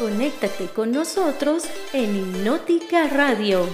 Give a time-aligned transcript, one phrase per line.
[0.00, 3.68] Conéctate con nosotros en Hipnótica Radio.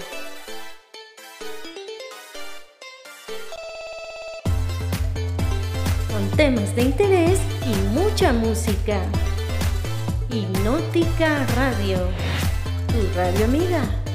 [6.11, 9.01] Con temas de interés y mucha música.
[10.29, 11.99] Hipnótica Radio.
[12.89, 14.06] Tu radio amiga.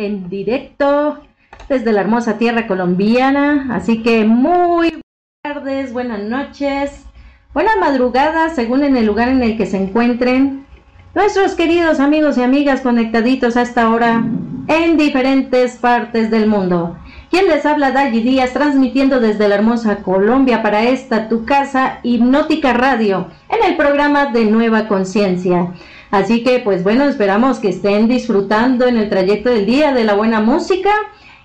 [0.00, 1.20] En directo
[1.68, 3.68] desde la hermosa tierra colombiana.
[3.70, 7.04] Así que muy buenas tardes, buenas noches,
[7.52, 10.66] buenas madrugadas, según en el lugar en el que se encuentren.
[11.14, 14.24] Nuestros queridos amigos y amigas conectaditos a esta hora
[14.68, 16.96] en diferentes partes del mundo.
[17.30, 22.72] Quien les habla, Dalli Díaz, transmitiendo desde la hermosa Colombia para esta tu casa, Hipnótica
[22.72, 25.72] Radio, en el programa de Nueva Conciencia.
[26.10, 30.14] Así que, pues bueno, esperamos que estén disfrutando en el trayecto del día de la
[30.14, 30.90] buena música.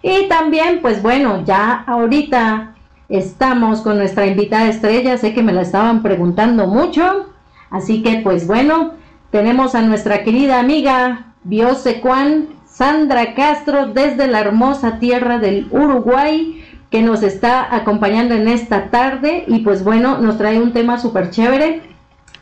[0.02, 2.76] Y también, pues bueno, ya ahorita
[3.10, 5.18] estamos con nuestra invitada estrella.
[5.18, 7.28] Sé que me la estaban preguntando mucho.
[7.70, 8.94] Así que, pues bueno,
[9.32, 17.02] tenemos a nuestra querida amiga Biosecuan Sandra Castro desde la hermosa tierra del Uruguay que
[17.02, 21.82] nos está acompañando en esta tarde y pues bueno, nos trae un tema súper chévere.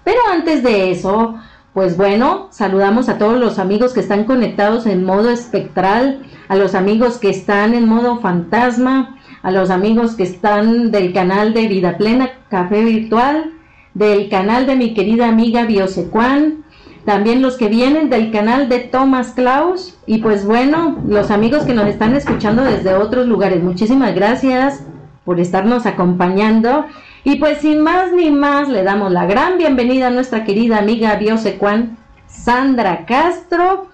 [0.04, 1.36] Pero antes de eso,
[1.74, 6.76] pues bueno, saludamos a todos los amigos que están conectados en modo espectral, a los
[6.76, 11.98] amigos que están en modo fantasma, a los amigos que están del canal de Vida
[11.98, 13.54] Plena Café Virtual,
[13.96, 16.64] del canal de mi querida amiga Biosecuan,
[17.06, 21.74] también los que vienen del canal de Thomas Klaus y pues bueno, los amigos que
[21.74, 23.62] nos están escuchando desde otros lugares.
[23.62, 24.84] Muchísimas gracias
[25.26, 26.86] por estarnos acompañando
[27.24, 31.16] y pues sin más ni más, le damos la gran bienvenida a nuestra querida amiga
[31.16, 31.98] biosecuan
[32.28, 33.88] Sandra Castro,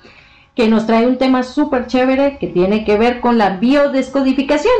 [0.55, 4.73] que nos trae un tema súper chévere que tiene que ver con la biodescodificación.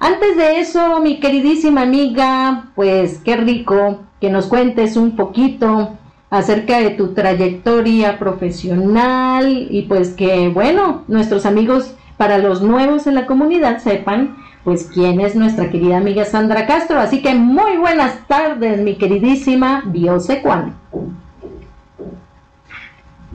[0.00, 5.96] Antes de eso, mi queridísima amiga, pues qué rico que nos cuentes un poquito
[6.30, 13.14] acerca de tu trayectoria profesional y pues que, bueno, nuestros amigos, para los nuevos en
[13.14, 16.98] la comunidad, sepan pues quién es nuestra querida amiga Sandra Castro.
[16.98, 20.74] Así que muy buenas tardes, mi queridísima Biosecuan.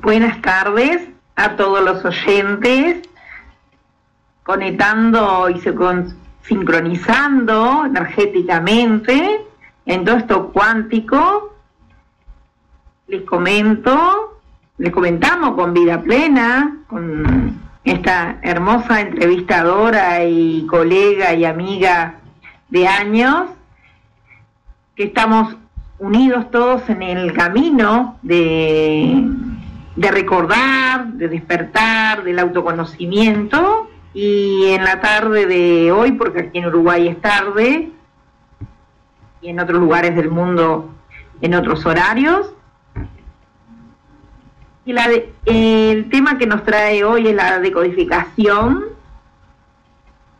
[0.02, 3.08] Buenas tardes a todos los oyentes,
[4.44, 5.62] conectando y
[6.42, 9.46] sincronizando energéticamente
[9.86, 11.56] en todo esto cuántico.
[13.08, 14.40] Les comento,
[14.78, 22.16] les comentamos con vida plena, con esta hermosa entrevistadora y colega y amiga
[22.70, 23.50] de años,
[24.96, 25.56] que estamos
[26.00, 29.26] unidos todos en el camino de,
[29.96, 33.90] de recordar, de despertar, del autoconocimiento.
[34.14, 37.92] Y en la tarde de hoy, porque aquí en Uruguay es tarde,
[39.42, 40.90] y en otros lugares del mundo
[41.42, 42.53] en otros horarios,
[44.86, 45.10] y la
[45.46, 48.86] el tema que nos trae hoy es la decodificación.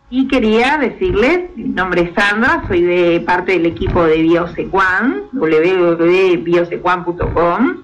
[0.10, 7.84] Y quería decirles, mi nombre es Sandra, soy de parte del equipo de Biosecuan, www.biosecuan.com,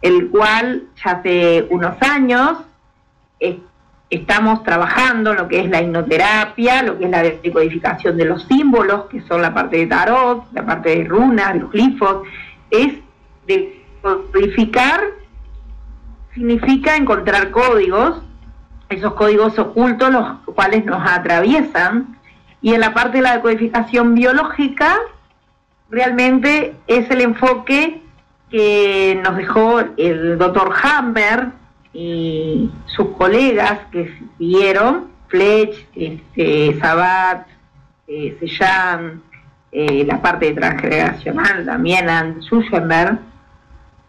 [0.00, 2.58] el cual ya hace unos años
[4.10, 9.04] estamos trabajando lo que es la hipnoterapia, lo que es la decodificación de los símbolos,
[9.04, 12.26] que son la parte de tarot, la parte de runas, los glifos,
[12.70, 12.94] es
[13.46, 15.21] decodificar
[16.34, 18.22] significa encontrar códigos,
[18.88, 22.18] esos códigos ocultos los cuales nos atraviesan,
[22.60, 24.96] y en la parte de la decodificación biológica
[25.90, 28.02] realmente es el enfoque
[28.50, 31.48] que nos dejó el doctor Hammer
[31.92, 37.46] y sus colegas que siguieron, Fletch, este, Sabat,
[38.06, 38.38] eh,
[39.72, 42.42] eh, la parte transgeneracional también, Ann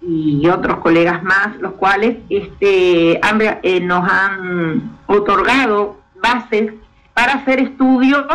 [0.05, 6.73] y otros colegas más, los cuales este, eh, nos han otorgado bases
[7.13, 8.25] para hacer estudios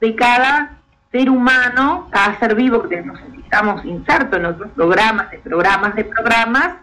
[0.00, 0.78] de cada
[1.10, 6.74] ser humano, cada ser vivo que necesitamos inserto en otros programas, de programas, de programas.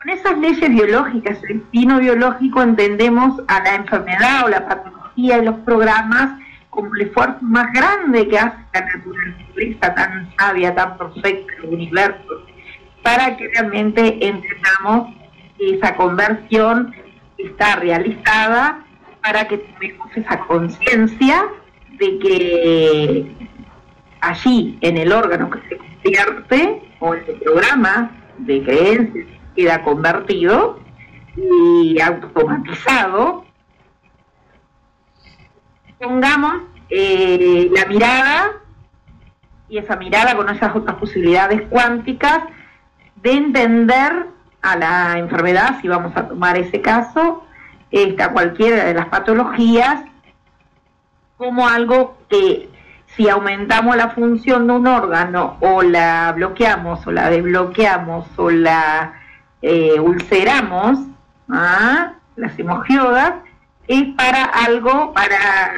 [0.00, 5.44] Con esas leyes biológicas, el destino biológico, entendemos a la enfermedad o la patología de
[5.44, 11.52] los programas como el esfuerzo más grande que hace la naturaleza tan sabia, tan perfecta,
[11.62, 12.44] el universo
[13.04, 15.14] para que realmente entendamos
[15.58, 16.94] esa conversión
[17.36, 18.82] está realizada
[19.22, 21.44] para que tengamos esa conciencia
[21.98, 23.36] de que
[24.20, 30.80] allí en el órgano que se convierte o en el programa de creencias queda convertido
[31.36, 33.44] y automatizado,
[35.98, 38.52] pongamos eh, la mirada
[39.68, 42.44] y esa mirada con esas otras posibilidades cuánticas
[43.24, 44.26] de entender
[44.60, 47.42] a la enfermedad, si vamos a tomar ese caso,
[47.90, 50.04] esta, cualquiera de las patologías,
[51.38, 52.68] como algo que
[53.06, 59.14] si aumentamos la función de un órgano o la bloqueamos o la desbloqueamos o la
[59.62, 60.98] eh, ulceramos,
[61.48, 62.12] ¿ah?
[62.36, 63.34] las hemogiodas,
[63.88, 65.72] es para algo, para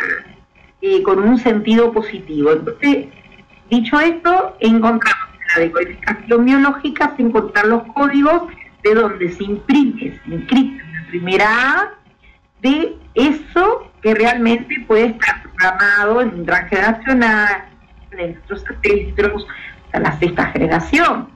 [0.81, 2.53] eh, con un sentido positivo.
[2.53, 3.07] Entonces,
[3.71, 5.26] dicho esto, encontramos
[5.57, 8.43] en la decodificación biológica, se encontrar los códigos
[8.83, 11.95] de donde se imprime, se encripta la primera A
[12.63, 17.65] de eso que realmente puede estar programado en un transgeneracional,
[18.13, 19.47] en nuestros ancestros,
[19.93, 21.29] a la sexta generación.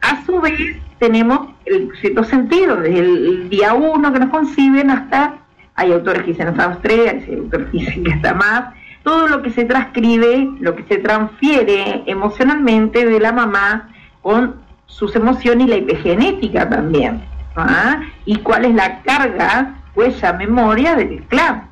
[0.00, 5.38] A su vez, tenemos el cierto sentido, desde el, día uno que nos conciben hasta,
[5.74, 9.28] hay autores que dicen hasta los tres, hay autores que dicen que hasta más, todo
[9.28, 13.88] lo que se transcribe, lo que se transfiere emocionalmente de la mamá
[14.20, 14.56] con
[14.86, 17.22] sus emociones y la epigenética también.
[17.56, 18.02] ¿ah?
[18.24, 21.68] Y cuál es la carga, huella, memoria del clan.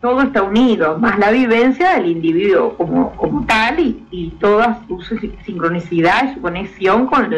[0.00, 5.00] Todo está unido, más la vivencia del individuo como, como tal y, y toda su
[5.44, 7.30] sincronicidad y su conexión con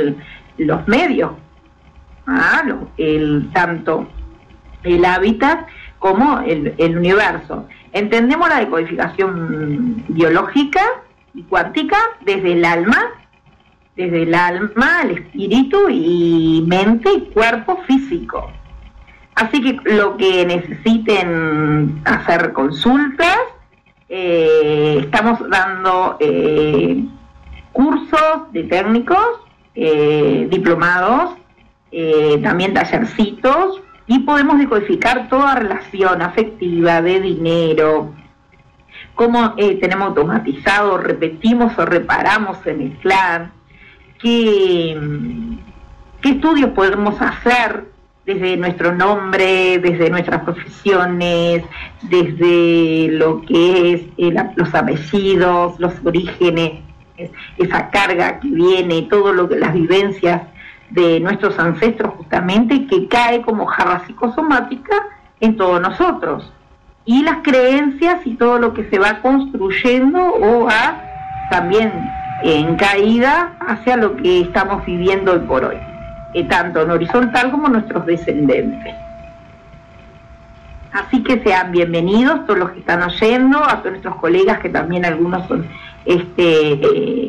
[0.59, 1.31] los medios.
[2.27, 2.63] ¿ah?
[2.97, 4.07] el, tanto
[4.83, 5.67] el hábitat
[5.99, 7.67] como el, el universo.
[7.97, 10.83] Entendemos la decodificación biológica
[11.33, 11.97] y cuántica
[12.27, 12.99] desde el alma
[13.97, 18.53] desde el alma, el espíritu y mente y cuerpo físico.
[19.35, 23.39] Así que lo que necesiten hacer consultas,
[24.11, 27.03] eh, estamos dando eh,
[27.73, 29.41] cursos de técnicos,
[29.75, 31.31] eh, diplomados,
[32.43, 38.15] también tallercitos y podemos decodificar toda relación afectiva, de dinero,
[39.15, 43.53] cómo tenemos automatizado, repetimos o reparamos en el clan,
[44.21, 44.97] qué,
[46.23, 47.85] estudios podemos hacer
[48.25, 51.65] desde nuestro nombre, desde nuestras profesiones,
[52.03, 54.03] desde lo que es
[54.57, 56.81] los apellidos, los orígenes,
[57.57, 60.43] esa carga que viene, todo lo que las vivencias
[60.91, 64.95] de nuestros ancestros justamente que cae como jarra psicosomática
[65.41, 66.53] en todos nosotros.
[67.05, 71.01] Y las creencias y todo lo que se va construyendo o va
[71.51, 71.93] también
[72.43, 75.77] en caída hacia lo que estamos viviendo hoy por hoy,
[76.35, 78.95] eh, tanto en horizontal como nuestros descendentes.
[80.93, 85.05] Así que sean bienvenidos todos los que están oyendo, a todos nuestros colegas que también
[85.05, 85.67] algunos son
[86.07, 86.81] este,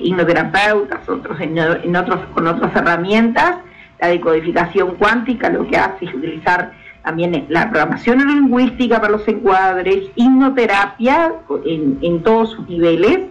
[0.04, 3.58] hipnoterapeutas, otros en, otros con otras herramientas.
[4.00, 6.72] La decodificación cuántica lo que hace es utilizar
[7.04, 11.34] también la programación lingüística para los encuadres, hipnoterapia
[11.66, 13.22] en, en todos sus niveles,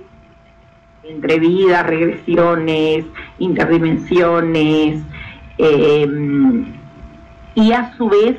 [1.04, 3.04] entre vidas, regresiones,
[3.38, 5.02] interdimensiones,
[5.58, 6.75] em,
[7.54, 8.37] y a su vez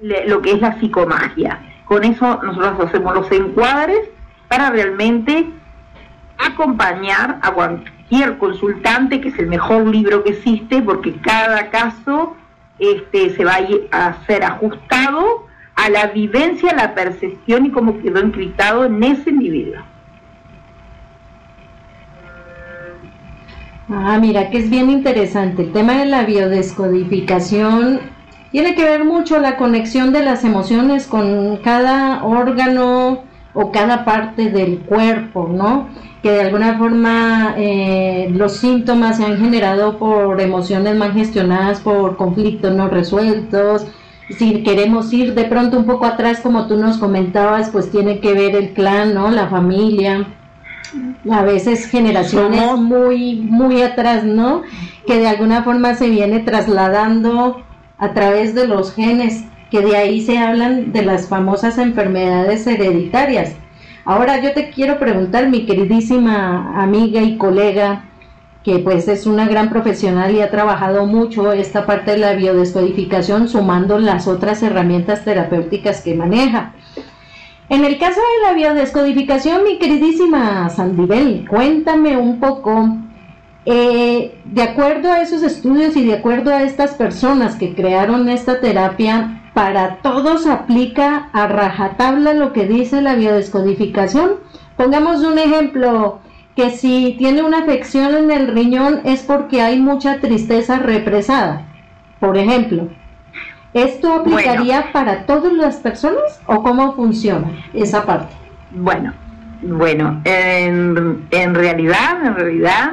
[0.00, 1.60] lo que es la psicomagia.
[1.84, 4.08] Con eso nosotros hacemos los encuadres
[4.50, 5.46] para realmente
[6.36, 12.36] acompañar a cualquier consultante, que es el mejor libro que existe, porque cada caso
[12.80, 13.58] este, se va
[13.92, 19.30] a ser ajustado a la vivencia, a la percepción y cómo quedó encriptado en ese
[19.30, 19.82] individuo.
[23.88, 25.62] Ah, mira que es bien interesante.
[25.62, 28.00] El tema de la biodescodificación
[28.50, 34.50] tiene que ver mucho la conexión de las emociones con cada órgano o cada parte
[34.50, 35.88] del cuerpo, ¿no?
[36.22, 42.16] Que de alguna forma eh, los síntomas se han generado por emociones mal gestionadas, por
[42.16, 43.86] conflictos no resueltos.
[44.38, 48.34] Si queremos ir de pronto un poco atrás, como tú nos comentabas, pues tiene que
[48.34, 49.30] ver el clan, ¿no?
[49.30, 50.26] La familia
[51.30, 54.62] a veces generaciones muy, muy atrás, ¿no?
[55.06, 57.62] Que de alguna forma se viene trasladando
[57.98, 63.54] a través de los genes, que de ahí se hablan de las famosas enfermedades hereditarias.
[64.04, 68.04] Ahora yo te quiero preguntar, mi queridísima amiga y colega,
[68.64, 73.48] que pues es una gran profesional y ha trabajado mucho esta parte de la biodescodificación
[73.48, 76.72] sumando las otras herramientas terapéuticas que maneja.
[77.68, 82.96] En el caso de la biodescodificación, mi queridísima Sandibel, cuéntame un poco,
[83.64, 88.60] eh, de acuerdo a esos estudios y de acuerdo a estas personas que crearon esta
[88.60, 94.38] terapia, ¿para todos aplica a rajatabla lo que dice la biodescodificación?
[94.80, 96.20] pongamos un ejemplo,
[96.56, 101.66] que si tiene una afección en el riñón es porque hay mucha tristeza represada,
[102.18, 102.88] por ejemplo.
[103.74, 108.34] ¿Esto aplicaría para todas las personas o cómo funciona esa parte?
[108.70, 109.12] Bueno,
[109.60, 112.92] bueno, en, en realidad, en realidad,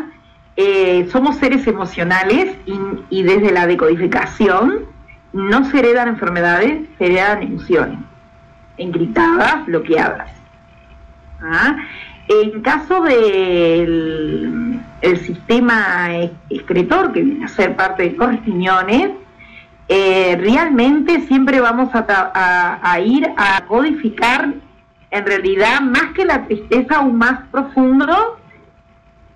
[0.57, 2.57] eh, somos seres emocionales
[3.09, 4.87] y, desde la decodificación
[5.37, 7.99] no se heredan enfermedades, se heredan emociones,
[8.77, 10.31] encriptadas, bloqueadas.
[11.41, 11.77] ¿Ah?
[12.27, 16.09] En caso del el sistema
[16.49, 18.29] excretor, que viene a ser parte de los
[19.89, 24.53] eh, realmente siempre vamos a, ir a codificar
[25.11, 28.37] en realidad más que la tristeza aún más profundo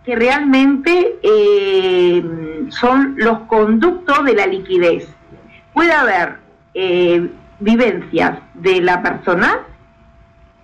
[0.04, 2.24] que realmente eh,
[2.70, 5.08] son los conductos de la liquidez.
[5.74, 6.38] Puede haber
[6.74, 9.60] eh, vivencias de la persona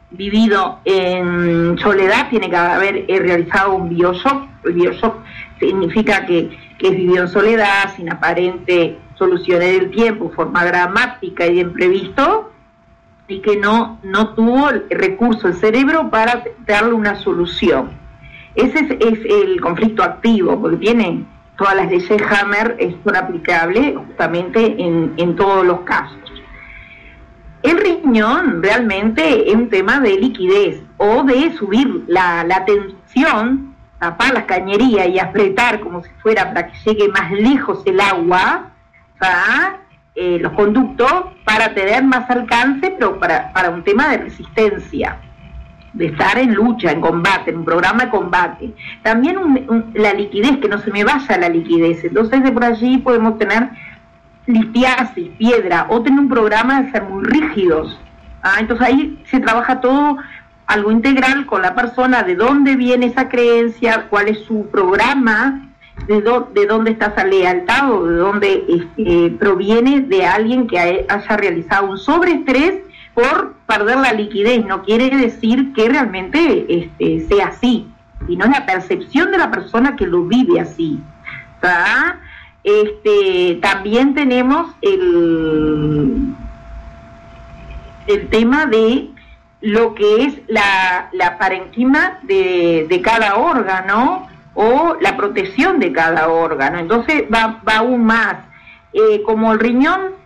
[0.10, 4.48] vivido en soledad, tiene que haber realizado un bioshock.
[4.64, 5.18] El bioshock
[5.60, 6.50] significa que,
[6.80, 12.52] que es vivido en soledad, sin aparente soluciones del tiempo, forma dramática y imprevisto,
[13.28, 17.90] y que no, no tuvo el recurso, el cerebro, para darle una solución.
[18.56, 21.26] Ese es, el conflicto activo, porque tiene
[21.58, 26.18] todas las leyes Hammer, son aplicables justamente en, en todos los casos.
[27.64, 34.34] El riñón realmente es un tema de liquidez o de subir la, la tensión, tapar
[34.34, 38.70] las cañerías y apretar como si fuera para que llegue más lejos el agua,
[40.16, 41.12] eh, los conductos
[41.44, 45.20] para tener más alcance, pero para, para un tema de resistencia,
[45.98, 48.74] de estar en lucha, en combate, en un programa de combate.
[49.02, 52.04] También la liquidez, que no se me vaya la liquidez.
[52.04, 53.70] Entonces de por allí podemos tener
[54.46, 58.00] litiasis, piedra, o tener un programa de ser muy rígidos.
[58.44, 58.56] ¿ah?
[58.60, 60.18] Entonces ahí se trabaja todo
[60.68, 65.64] algo integral con la persona, de dónde viene esa creencia, cuál es su programa
[66.08, 66.22] de,
[66.54, 71.90] de dónde está esa lealtad o de dónde este, proviene de alguien que haya realizado
[71.90, 72.87] un sobreestrés
[73.18, 74.64] por perder la liquidez.
[74.64, 77.88] No quiere decir que realmente este, sea así,
[78.28, 81.00] sino la percepción de la persona que lo vive así.
[82.64, 86.36] Este, también tenemos el,
[88.06, 89.10] el tema de
[89.62, 96.30] lo que es la, la parenquima de, de cada órgano, o la protección de cada
[96.30, 96.78] órgano.
[96.78, 98.38] Entonces va, va aún más.
[98.94, 100.18] Eh, como el riñón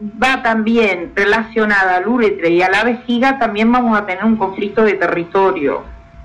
[0.00, 4.84] va también relacionada al uretre y a la vejiga, también vamos a tener un conflicto
[4.84, 5.82] de territorio.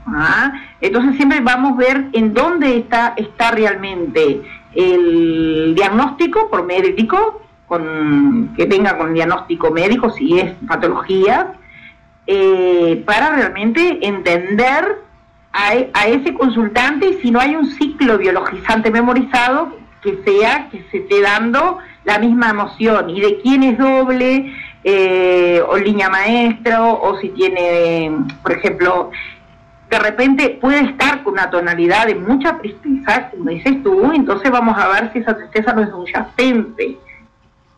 [0.07, 0.53] ¿ah?
[0.81, 4.41] Entonces siempre vamos a ver en dónde está, está realmente
[4.75, 11.53] el diagnóstico por médico, con, que venga con diagnóstico médico si es patología,
[12.27, 15.03] eh, para realmente entender
[15.53, 20.97] a, ese consultante y si no hay un ciclo biologizante memorizado que sea que se
[20.97, 27.19] esté dando la misma emoción y de quién es doble eh, o línea maestra o
[27.19, 29.11] si tiene, por ejemplo,
[29.89, 34.77] de repente puede estar con una tonalidad de mucha tristeza, como dices tú, entonces vamos
[34.77, 36.97] a ver si esa tristeza no es subyacente.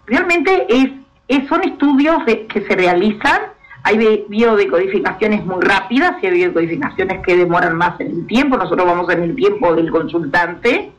[0.05, 3.41] Realmente es, son estudios que se realizan
[3.87, 8.57] hay biodecodificaciones muy rápidas y hay biodecodificaciones que demoran más en el tiempo.
[8.57, 10.91] Nosotros vamos en el tiempo del consultante.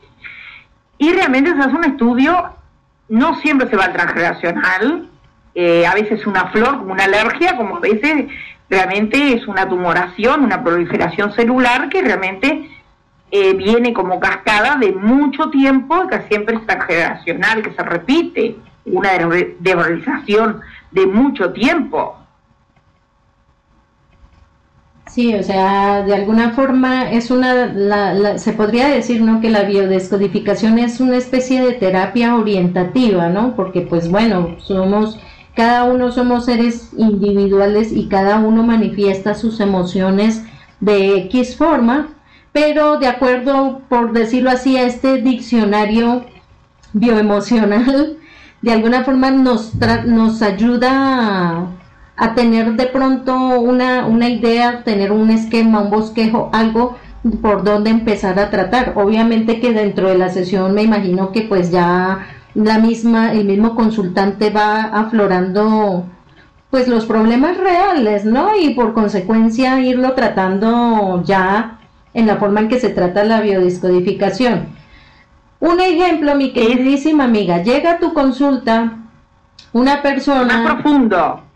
[0.97, 2.45] Y realmente se hace un estudio,
[3.09, 5.09] no siempre se va al transgeneracional,
[5.55, 8.27] eh, a veces una flor, como una alergia, como a veces
[8.69, 12.69] realmente es una tumoración, una proliferación celular que realmente
[13.31, 19.09] eh, viene como cascada de mucho tiempo, que siempre es transgeneracional, que se repite, una
[19.59, 20.61] devalorización
[20.91, 22.17] de mucho tiempo.
[25.17, 29.41] Sí, o sea, de alguna forma es una, se podría decir, ¿no?
[29.41, 33.55] Que la biodescodificación es una especie de terapia orientativa, ¿no?
[33.55, 35.19] Porque, pues bueno, somos,
[35.55, 40.43] cada uno somos seres individuales y cada uno manifiesta sus emociones
[40.81, 42.09] de X forma,
[42.51, 46.25] pero de acuerdo, por decirlo así, a este diccionario
[46.93, 48.17] bioemocional,
[48.61, 49.71] de alguna forma nos,
[50.05, 51.77] nos ayuda a
[52.17, 56.97] a tener de pronto una, una idea, tener un esquema, un bosquejo, algo
[57.41, 58.93] por donde empezar a tratar.
[58.95, 63.75] Obviamente que dentro de la sesión me imagino que pues ya la misma, el mismo
[63.75, 66.05] consultante va aflorando
[66.71, 68.49] pues los problemas reales, ¿no?
[68.59, 71.79] Y por consecuencia irlo tratando ya
[72.15, 74.75] en la forma en que se trata la biodiscodificación.
[75.59, 78.93] Un ejemplo, mi queridísima amiga, llega a tu consulta
[79.71, 80.61] una persona...
[80.61, 81.46] Más profundo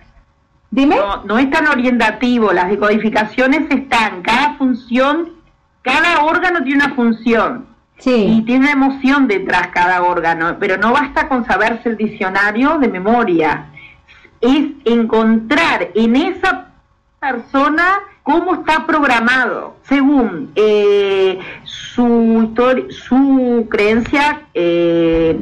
[0.72, 0.96] Dime.
[0.96, 5.32] No, no es tan orientativo, las decodificaciones están, cada función,
[5.82, 7.66] cada órgano tiene una función.
[7.98, 8.38] Sí.
[8.38, 12.88] Y tiene una emoción detrás cada órgano, pero no basta con saberse el diccionario de
[12.88, 13.68] memoria.
[14.40, 16.70] Es encontrar en esa
[17.20, 24.44] persona cómo está programado según eh, su historia, su creencia.
[24.54, 25.40] Eh,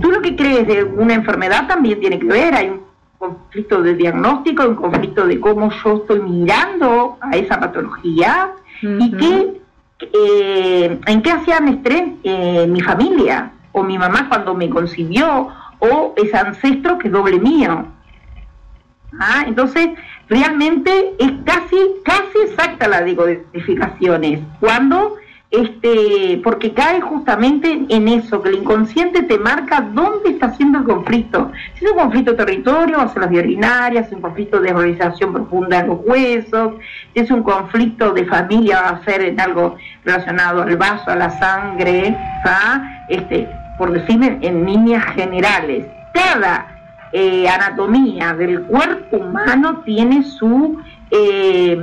[0.00, 2.54] tú lo que crees de una enfermedad también tiene que ver.
[2.54, 2.89] Hay un
[3.20, 9.60] conflicto de diagnóstico, un conflicto de cómo yo estoy mirando a esa patología y qué,
[10.00, 12.14] eh, en qué hacían estrés
[12.66, 15.48] mi familia o mi mamá cuando me concibió
[15.80, 17.84] o ese ancestro que es doble mío.
[19.18, 19.90] Ah, entonces,
[20.28, 24.40] realmente es casi, casi exacta la decodificaciones.
[24.60, 25.16] Cuando,
[25.50, 30.84] este, porque cae justamente en eso, que el inconsciente te marca dónde está haciendo el
[30.84, 31.50] conflicto.
[31.74, 34.60] Si es un conflicto de territorio, va a ser las urinarias, si es un conflicto
[34.60, 36.74] de organización profunda en los huesos,
[37.14, 41.16] si es un conflicto de familia, va a ser en algo relacionado al vaso, a
[41.16, 42.16] la sangre,
[43.08, 45.84] este, por decirme en líneas generales.
[46.14, 46.66] Cada
[47.12, 50.78] eh, anatomía del cuerpo humano tiene su
[51.10, 51.76] eh,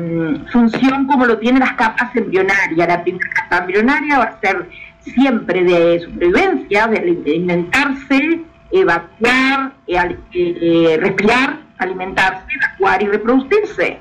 [0.52, 2.88] función como lo tienen las capas embrionarias.
[2.88, 4.70] La primera capa embrionaria va a ser
[5.02, 8.42] siempre de supervivencia, de alimentarse,
[8.72, 14.00] evacuar, eh, respirar, alimentarse, evacuar y reproducirse.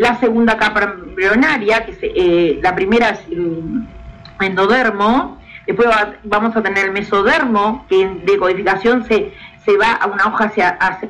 [0.00, 3.84] La segunda capa embrionaria, que la primera es el
[4.40, 5.88] endodermo, después
[6.24, 9.32] vamos a tener el mesodermo, que en decodificación se
[9.64, 11.08] se va a una hoja hacia, hacia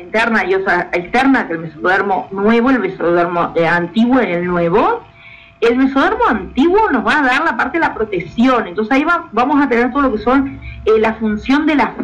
[0.00, 5.04] interna y otra externa, que el mesodermo nuevo, el mesodermo eh, antiguo y el nuevo.
[5.60, 9.62] El mesodermo antiguo nos va a dar la parte de la protección, entonces ahí vamos
[9.62, 11.94] a tener todo lo que son eh, la función de la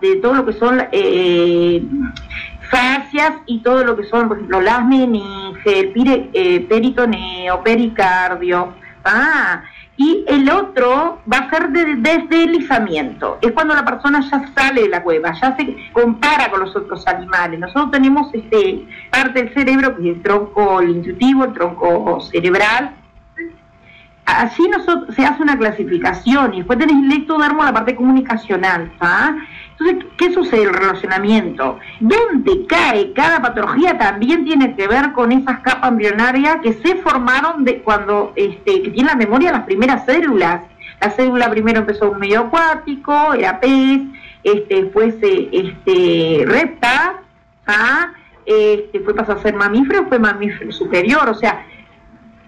[0.00, 1.82] de todo lo que son eh,
[2.70, 8.72] fascias y todo lo que son, por ejemplo, las meninges, eh, peritoneo, pericardio.
[9.04, 9.62] Ah,
[10.00, 13.36] y el otro va a ser de deslizamiento.
[13.42, 17.06] Es cuando la persona ya sale de la cueva, ya se compara con los otros
[17.06, 17.60] animales.
[17.60, 22.92] Nosotros tenemos este parte del cerebro que es el tronco intuitivo, el tronco cerebral.
[24.24, 28.90] Así nosotros, se hace una clasificación y después tenés el ectodermo, la parte comunicacional.
[29.00, 29.36] ¿ah?
[29.80, 31.78] Entonces, ¿qué sucede el relacionamiento?
[32.00, 33.96] ¿Dónde cae cada patología?
[33.96, 38.90] También tiene que ver con esas capas embrionarias que se formaron de cuando, este, que
[38.90, 40.62] tienen la memoria las primeras células.
[41.00, 44.02] La célula primero empezó un medio acuático, era pez,
[44.44, 47.22] este, después este, repta,
[47.66, 48.12] ¿ah?
[48.44, 51.64] este, fue pasó a ser mamífero, fue mamífero superior, o sea,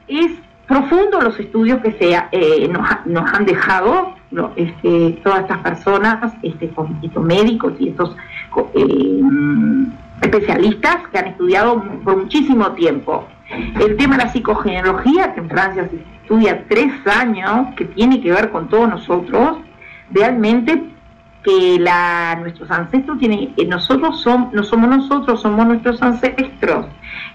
[0.07, 0.33] es
[0.69, 2.69] profundo los estudios que se, eh,
[3.07, 4.17] nos han dejado
[4.57, 6.67] este, todas estas personas, este,
[7.03, 8.17] estos médicos y estos
[8.75, 9.21] eh,
[10.23, 13.27] especialistas que han estudiado por muchísimo tiempo.
[13.51, 18.33] El tema de la psicogenealogía, que en Francia se estudia tres años, que tiene que
[18.33, 19.59] ver con todos nosotros,
[20.11, 20.83] realmente
[21.43, 26.87] que la, nuestros ancestros tienen, nosotros son, no somos nosotros, somos nuestros ancestros.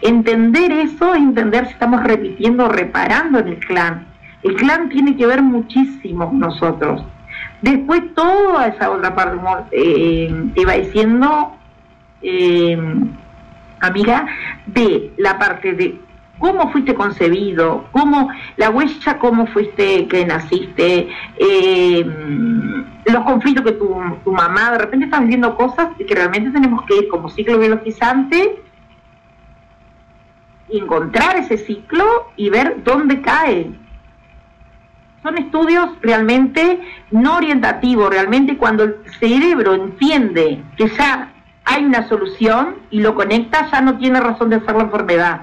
[0.02, 4.08] Entender eso es entender si estamos repitiendo reparando en el clan
[4.44, 7.04] el clan tiene que ver muchísimo con nosotros.
[7.62, 9.38] Después toda esa otra parte
[9.72, 11.56] eh, iba diciendo,
[12.22, 12.78] eh,
[13.80, 14.28] amiga,
[14.68, 16.00] de la parte de
[16.38, 22.06] cómo fuiste concebido, cómo la huella, cómo fuiste que naciste, eh,
[23.06, 26.98] los conflictos que tu, tu, mamá, de repente estás viviendo cosas que realmente tenemos que
[26.98, 28.62] ir como ciclo biologizante,
[30.70, 33.72] encontrar ese ciclo y ver dónde cae
[35.28, 36.80] son estudios realmente
[37.12, 41.34] no orientativos, realmente cuando el cerebro entiende que ya
[41.66, 45.42] hay una solución y lo conecta, ya no tiene razón de ser la enfermedad.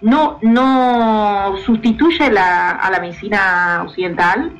[0.00, 4.52] No, no sustituye la, a la medicina occidental.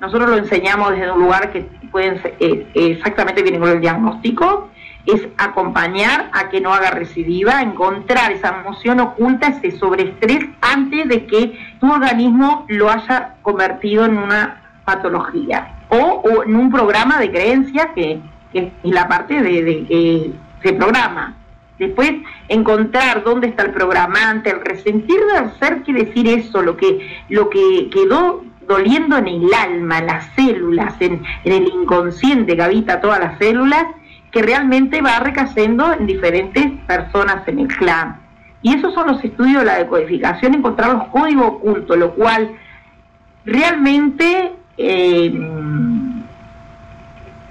[0.00, 4.70] Nosotros lo enseñamos desde un lugar que pueden eh, exactamente viene con el diagnóstico,
[5.06, 11.26] es acompañar a que no haga recidiva, encontrar esa emoción oculta, ese sobreestrés antes de
[11.26, 17.92] que tu organismo lo haya convertido en una patología o, en un programa de creencia
[17.94, 18.20] que,
[18.52, 21.36] es la parte de, que se programa.
[21.78, 22.12] Después,
[22.48, 27.50] encontrar dónde está el programante, el resentir del ser quiere decir eso, lo que, lo
[27.50, 33.18] que quedó doliendo en el alma, en las células, en el inconsciente que habita todas
[33.18, 33.86] las células,
[34.32, 38.20] que realmente va recayendo en diferentes personas en el clan.
[38.62, 42.52] Y esos son los estudios de la decodificación, encontrar los códigos ocultos, lo cual
[43.44, 45.32] realmente eh,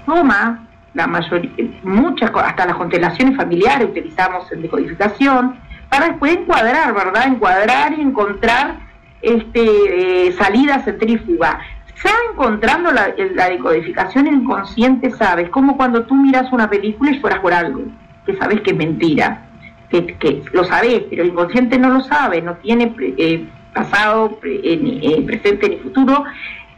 [0.04, 1.50] toma la mayoría,
[1.84, 5.56] muchas, hasta las constelaciones familiares utilizamos en decodificación,
[5.88, 7.26] para después encuadrar, ¿verdad?
[7.26, 8.76] Encuadrar y encontrar
[9.20, 11.60] este, eh, salida centrífuga.
[12.02, 13.08] Ya encontrando la,
[13.48, 17.82] decodificación inconsciente, sabes, como cuando tú miras una película y fueras por algo,
[18.26, 19.42] que sabes que es mentira,
[19.88, 25.22] que, que lo sabes, pero el inconsciente no lo sabe, no tiene eh, pasado, eh,
[25.26, 26.24] presente ni futuro.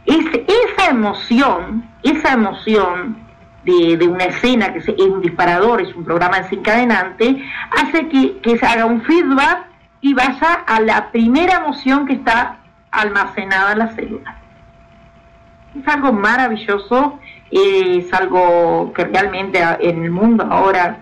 [0.05, 3.25] Es, esa emoción, esa emoción
[3.65, 8.85] de, una escena que es un disparador, es un programa desencadenante, hace que, se haga
[8.85, 9.65] un feedback
[10.01, 12.57] y vaya a la primera emoción que está
[12.91, 14.35] almacenada en la célula.
[15.77, 17.19] Es algo maravilloso,
[17.51, 20.99] es algo que realmente en el mundo ahora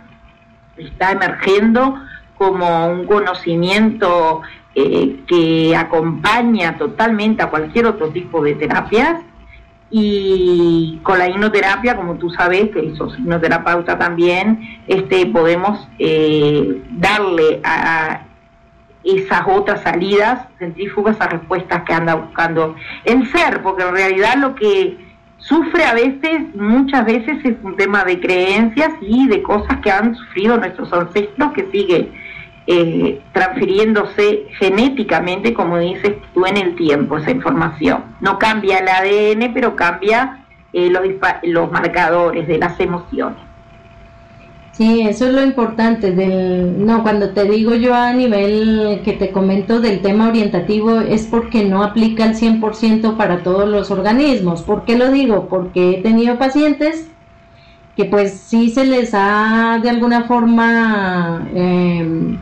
[0.78, 2.00] está emergiendo
[2.38, 4.42] como un conocimiento
[4.76, 9.22] eh, que acompaña totalmente a cualquier otro tipo de terapias.
[9.96, 17.62] Y con la hipnoterapia, como tú sabes, que sos hipnoterapeuta también, este, podemos eh, darle
[17.64, 18.22] a
[19.04, 24.56] esas otras salidas centrífugas, a respuestas que anda buscando el ser, porque en realidad lo
[24.56, 24.98] que
[25.38, 30.16] sufre a veces, muchas veces es un tema de creencias y de cosas que han
[30.16, 32.12] sufrido nuestros ancestros que sigue
[32.66, 38.06] eh, transfiriéndose genéticamente, como dices tú, en el tiempo, esa información.
[38.22, 41.04] No cambia el ADN, pero cambia eh, los,
[41.44, 43.40] los marcadores de las emociones.
[44.74, 49.30] Sí, eso es lo importante del no cuando te digo yo a nivel que te
[49.32, 54.64] comento del tema orientativo es porque no aplica al 100% para todos los organismos.
[54.64, 55.48] ¿Por qué lo digo?
[55.48, 57.08] Porque he tenido pacientes
[57.96, 62.40] que pues sí se les ha de alguna forma eh,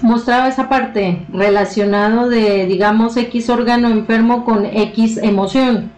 [0.00, 5.92] mostraba esa parte relacionado de, digamos, X órgano enfermo con X emoción.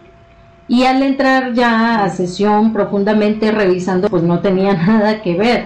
[0.69, 5.65] Y al entrar ya a sesión profundamente revisando, pues no tenía nada que ver.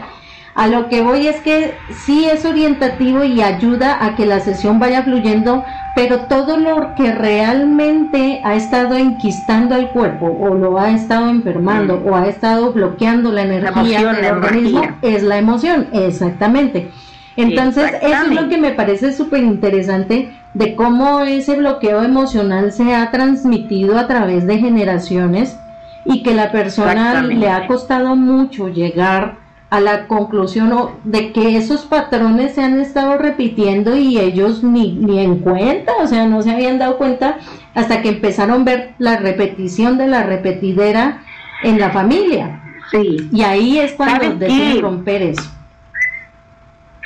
[0.55, 1.73] A lo que voy es que
[2.05, 5.63] sí es orientativo y ayuda a que la sesión vaya fluyendo,
[5.95, 11.97] pero todo lo que realmente ha estado enquistando el cuerpo o lo ha estado enfermando
[11.97, 12.07] mm.
[12.07, 16.91] o ha estado bloqueando la energía del organismo es la emoción, exactamente.
[17.35, 22.93] Entonces, eso es lo que me parece súper interesante de cómo ese bloqueo emocional se
[22.93, 25.57] ha transmitido a través de generaciones
[26.05, 29.37] y que la persona le ha costado mucho llegar
[29.71, 30.71] a la conclusión
[31.03, 36.05] de que esos patrones se han estado repitiendo y ellos ni, ni en cuenta, o
[36.05, 37.39] sea, no se habían dado cuenta
[37.73, 41.23] hasta que empezaron a ver la repetición de la repetidera
[41.63, 42.61] en la familia.
[42.91, 43.29] Sí.
[43.31, 45.49] Y ahí es cuando deben romper eso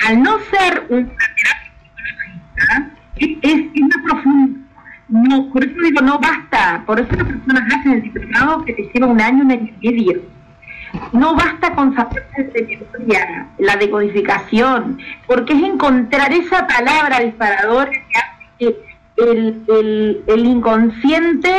[0.06, 4.60] al no ser una terapia psicológica, es, más profundo.
[5.08, 6.82] No, por eso digo, no basta.
[6.86, 9.88] Por eso las personas hacen el diplomado que te lleva un año, un año y
[9.88, 10.22] medio.
[11.12, 12.78] No basta con saber de
[13.58, 18.76] la decodificación, porque es encontrar esa palabra disparadora que hace
[19.16, 21.50] que el inconsciente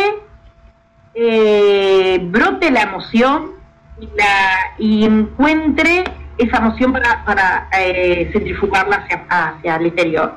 [1.22, 3.52] eh, brote la emoción
[4.00, 6.06] y, la, y encuentre
[6.40, 10.34] esa emoción para, para eh, centrifugarla hacia, hacia el interior.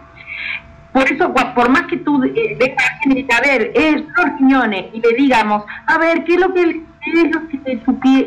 [0.92, 4.02] Por eso, por más que tú eh, vengas a ver, es
[4.38, 7.80] riñones, y le digamos, a ver, ¿qué es lo que, es lo que te,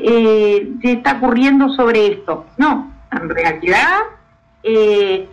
[0.04, 2.48] eh, te está ocurriendo sobre esto?
[2.58, 4.00] No, en realidad,
[4.64, 5.30] eh,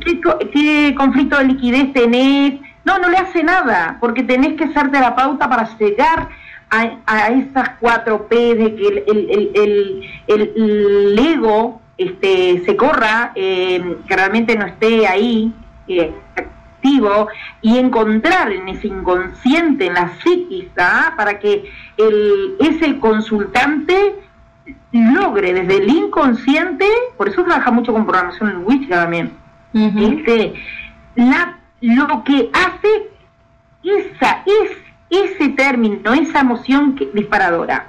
[0.00, 2.60] ¿qué, ¿qué, conflicto de liquidez tenés?
[2.84, 6.28] No, no le hace nada, porque tenés que ser terapeuta para llegar
[6.72, 14.56] a, esas cuatro P de que el, el, ego este, se corra, eh, que realmente
[14.56, 15.52] no esté ahí
[15.86, 17.28] eh, activo
[17.60, 21.12] y encontrar en ese inconsciente, en la psiquis, ¿ah?
[21.16, 24.14] para que el, ese consultante
[24.92, 26.86] logre desde el inconsciente,
[27.18, 29.32] por eso trabaja mucho con programación lingüística también,
[29.74, 30.54] este,
[31.16, 33.10] la, lo que hace
[33.84, 34.81] esa es
[35.12, 37.86] ese término, esa emoción que, disparadora.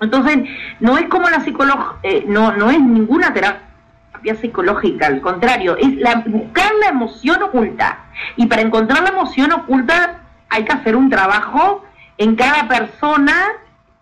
[0.00, 0.48] Entonces,
[0.80, 3.62] no es como la psicología, eh, no, no es ninguna terapia
[4.40, 7.98] psicológica, al contrario, es la, buscar la emoción oculta.
[8.36, 11.84] Y para encontrar la emoción oculta hay que hacer un trabajo
[12.18, 13.34] en cada persona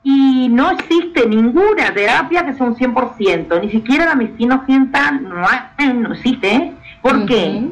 [0.02, 5.94] y no existe ninguna terapia que sea un 100%, ni siquiera la medicina occidental no,
[5.94, 6.74] no existe.
[7.00, 7.68] ¿Por qué?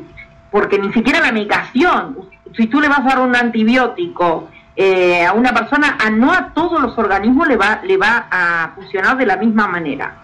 [0.51, 2.16] Porque ni siquiera la medicación,
[2.57, 6.52] si tú le vas a dar un antibiótico eh, a una persona, a no a
[6.54, 10.14] todos los organismos le va, le va a funcionar de la misma manera.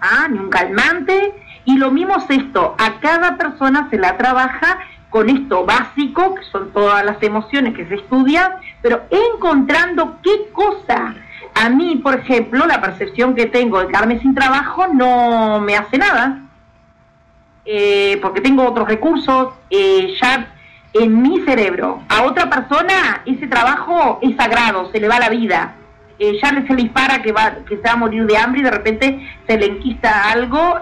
[0.00, 0.28] ¿Ah?
[0.30, 1.34] Ni un calmante.
[1.64, 4.78] Y lo mismo es esto, a cada persona se la trabaja
[5.10, 11.14] con esto básico, que son todas las emociones que se estudian, pero encontrando qué cosa
[11.54, 15.98] a mí, por ejemplo, la percepción que tengo de quedarme sin trabajo no me hace
[15.98, 16.40] nada,
[17.64, 20.48] eh, porque tengo otros recursos eh, ya
[20.92, 22.02] en mi cerebro.
[22.08, 25.74] A otra persona ese trabajo es sagrado, se le va la vida.
[26.18, 28.64] Eh, ya se le dispara que, va, que se va a morir de hambre y
[28.64, 30.80] de repente se le enquista algo,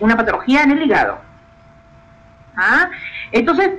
[0.00, 1.18] una patología en el hígado.
[2.54, 2.90] ¿Ah?
[3.32, 3.70] Entonces,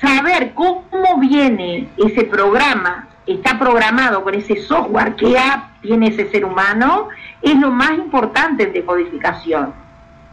[0.00, 5.36] saber cómo viene ese programa está programado con ese software, que
[5.82, 7.08] tiene ese ser humano,
[7.42, 9.72] es lo más importante en decodificación.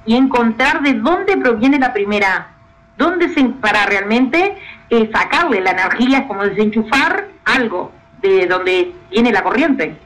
[0.06, 2.53] Y encontrar de dónde proviene la primera
[2.98, 4.58] dónde se, para realmente
[4.90, 9.98] eh, sacarle la energía, es como desenchufar algo de donde viene la corriente.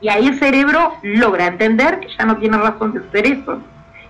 [0.00, 3.60] Y ahí el cerebro logra entender que ya no tiene razón de hacer eso.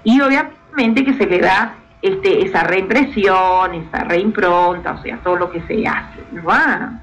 [0.04, 5.50] Y obviamente que se le da este, esa reimpresión, esa reimpronta, o sea, todo lo
[5.50, 6.20] que se hace.
[6.32, 7.00] ¿no?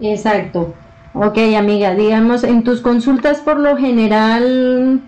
[0.00, 0.74] Exacto.
[1.12, 5.00] Ok, amiga, digamos, en tus consultas por lo general,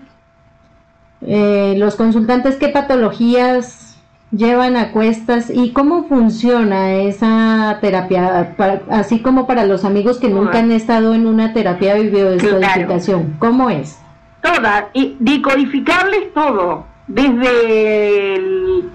[1.21, 3.97] eh, los consultantes, ¿qué patologías
[4.31, 8.55] llevan a cuestas y cómo funciona esa terapia?
[8.89, 13.69] así como para los amigos que nunca han estado en una terapia de biodescodificación, ¿cómo
[13.69, 13.99] es?
[14.41, 18.89] Toda, y decodificarles todo, desde el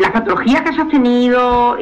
[0.00, 1.76] las patologías que hayas tenido,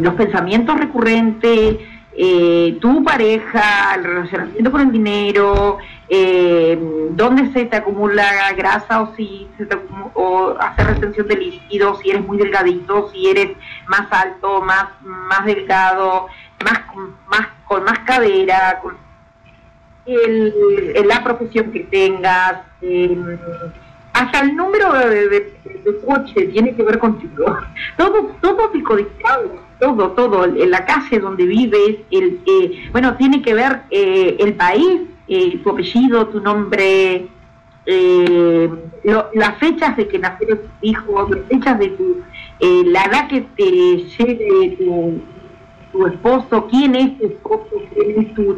[0.00, 1.76] los pensamientos recurrentes,
[2.18, 6.78] eh, tu pareja, el relacionamiento con el dinero, eh,
[7.10, 9.76] dónde se te acumula grasa o si se te
[10.14, 13.50] o hace retención de líquidos, si eres muy delgadito, si eres
[13.86, 16.28] más alto, más más delgado,
[16.64, 16.80] más
[17.26, 18.96] más con más cadera, con
[20.06, 20.54] el,
[21.06, 22.60] la profesión que tengas.
[22.80, 23.38] Eh,
[24.12, 25.52] hasta el número de,
[26.06, 27.58] coche tiene que ver contigo.
[27.98, 33.82] Todo, todo picodictado, todo, todo, la calle donde vives, el, eh, bueno, tiene que ver
[33.90, 37.28] eh, el país, eh, tu apellido, tu nombre,
[37.84, 42.22] las fechas de que nacieron tus hijos, las fechas de tu,
[42.60, 45.20] la edad que te llegue tu,
[45.92, 48.56] tu esposo, quién es tu esposo, quién es tu,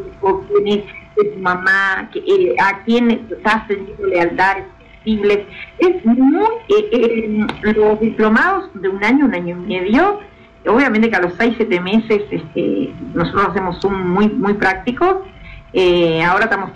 [0.48, 0.84] quién es
[1.34, 2.10] tu mamá,
[2.60, 4.58] a quién estás teniendo lealtad
[5.78, 10.20] es muy, eh, eh, los diplomados de un año, un año y medio,
[10.74, 15.18] obviamente que a los 6, 7 meses este, nosotros hacemos un muy, muy prácticos.
[15.74, 16.70] Eh, ahora estamos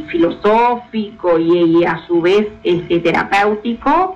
[0.10, 4.16] filosófico y, a su vez este, terapéutico,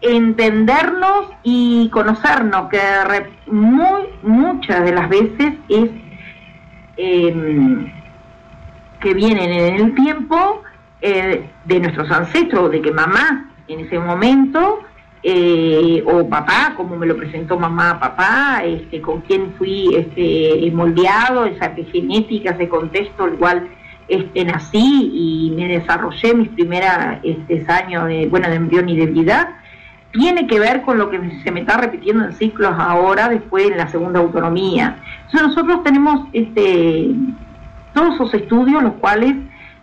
[0.00, 2.80] entendernos y conocernos, que
[3.46, 5.90] muy, muchas de las veces es
[6.96, 7.92] em,
[9.00, 10.62] que vienen en el tiempo
[11.00, 14.80] eh, de nuestros ancestros, de que mamá en ese momento
[15.24, 21.44] eh, o papá, como me lo presentó mamá, papá, este, con quien fui este, moldeado,
[21.44, 23.68] esa genética, ese contexto, el cual
[24.08, 26.90] este, nací y me desarrollé mis primeros
[27.22, 29.58] este, años de, bueno, de embrión y de vida,
[30.10, 33.78] tiene que ver con lo que se me está repitiendo en ciclos ahora, después en
[33.78, 34.96] la segunda autonomía.
[35.26, 37.10] Entonces nosotros tenemos este,
[37.94, 39.36] todos esos estudios, los cuales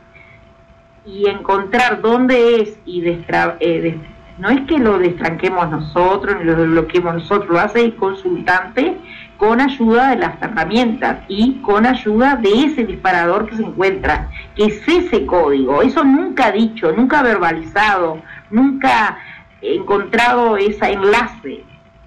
[1.05, 4.01] Y encontrar dónde es y eh,
[4.41, 8.97] no es que lo destranquemos nosotros, ni lo bloqueemos nosotros, lo hace el consultante
[9.37, 14.65] con ayuda de las herramientas y con ayuda de ese disparador que se encuentra, que
[14.65, 15.83] es ese código.
[15.83, 19.19] Eso nunca dicho, nunca verbalizado, nunca
[19.61, 21.63] encontrado ese enlace.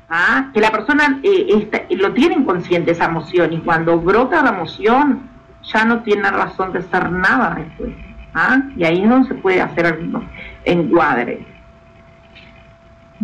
[0.10, 0.50] ¿ah?
[0.56, 5.30] Que la persona eh, lo tiene inconsciente esa emoción y cuando brota la emoción
[5.64, 7.94] ya no tiene razón de ser nada después.
[8.34, 8.60] ¿ah?
[8.76, 10.28] Y ahí no se puede hacer algún
[10.66, 11.53] encuadre.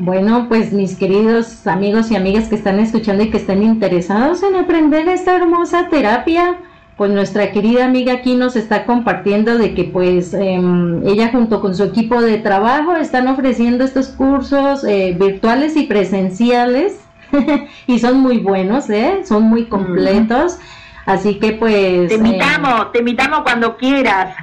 [0.02, 4.56] Bueno, pues mis queridos amigos y amigas que están escuchando y que están interesados en
[4.56, 6.56] aprender esta hermosa terapia,
[6.96, 11.76] pues nuestra querida amiga aquí nos está compartiendo de que pues em, ella junto con
[11.76, 17.02] su equipo de trabajo están ofreciendo estos cursos eh, virtuales y presenciales
[17.88, 19.24] y son muy buenos, ¿eh?
[19.26, 20.60] son muy completos.
[21.06, 22.08] Así que pues...
[22.08, 24.34] Te invitamos, eh, te invitamos cuando quieras.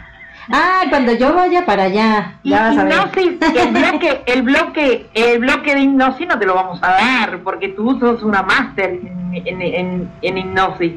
[0.50, 2.92] Ah, cuando yo vaya para allá, ya vas a ver.
[2.92, 7.68] el bloque, el bloque, el bloque de hipnosis no te lo vamos a dar, porque
[7.70, 9.00] tú sos una máster
[9.32, 10.92] en, en, hipnosis.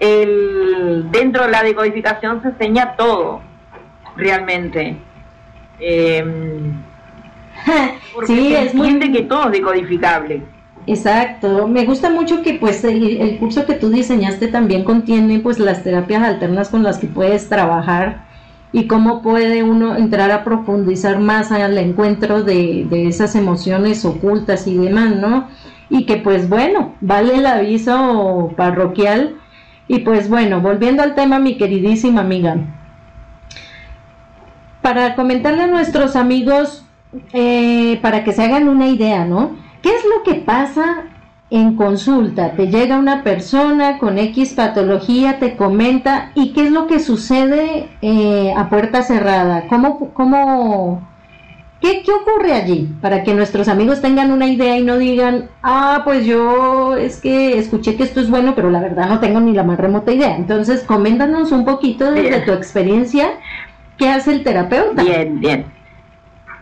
[0.00, 3.40] El, dentro de la decodificación se enseña todo,
[4.16, 4.96] realmente.
[5.78, 6.72] Eh,
[8.26, 8.98] sí, es muy...
[9.12, 10.42] que todo es decodificable.
[10.88, 15.60] Exacto, me gusta mucho que pues el, el, curso que tú diseñaste también contiene pues
[15.60, 18.31] las terapias alternas con las que puedes trabajar
[18.72, 24.78] y cómo puede uno entrar a profundizar más al encuentro de, esas emociones ocultas y
[24.78, 25.48] demás, ¿no?
[25.90, 29.36] Y que pues bueno, vale el aviso parroquial.
[29.88, 32.56] Y pues bueno, volviendo al tema, mi queridísima amiga,
[34.80, 36.86] para comentarle a nuestros amigos,
[37.34, 39.56] eh, para que se hagan una idea, ¿no?
[39.82, 41.11] ¿Qué es lo que pasa
[41.52, 46.86] en consulta, te llega una persona con X patología, te comenta y qué es lo
[46.86, 51.06] que sucede eh, a puerta cerrada, cómo, cómo,
[51.82, 56.00] qué, qué ocurre allí para que nuestros amigos tengan una idea y no digan, ah,
[56.06, 59.52] pues yo es que escuché que esto es bueno, pero la verdad no tengo ni
[59.52, 60.34] la más remota idea.
[60.34, 63.28] Entonces, coméntanos un poquito desde tu experiencia,
[63.98, 65.02] ¿qué hace el terapeuta?
[65.02, 65.66] Bien, bien.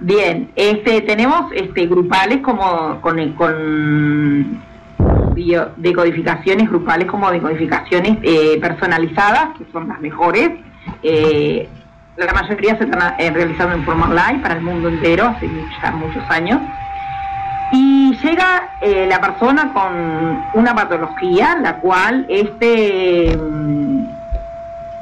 [0.00, 4.69] Bien, este, tenemos este, grupales como con, con
[5.76, 10.50] de codificaciones grupales como de codificaciones eh, personalizadas, que son las mejores.
[11.02, 11.68] Eh,
[12.16, 15.48] la mayoría se están eh, realizando en forma online para el mundo entero hace
[15.82, 16.60] ya muchos años.
[17.72, 18.68] Y llega
[19.08, 24.06] la persona con una patología, la cual este mm,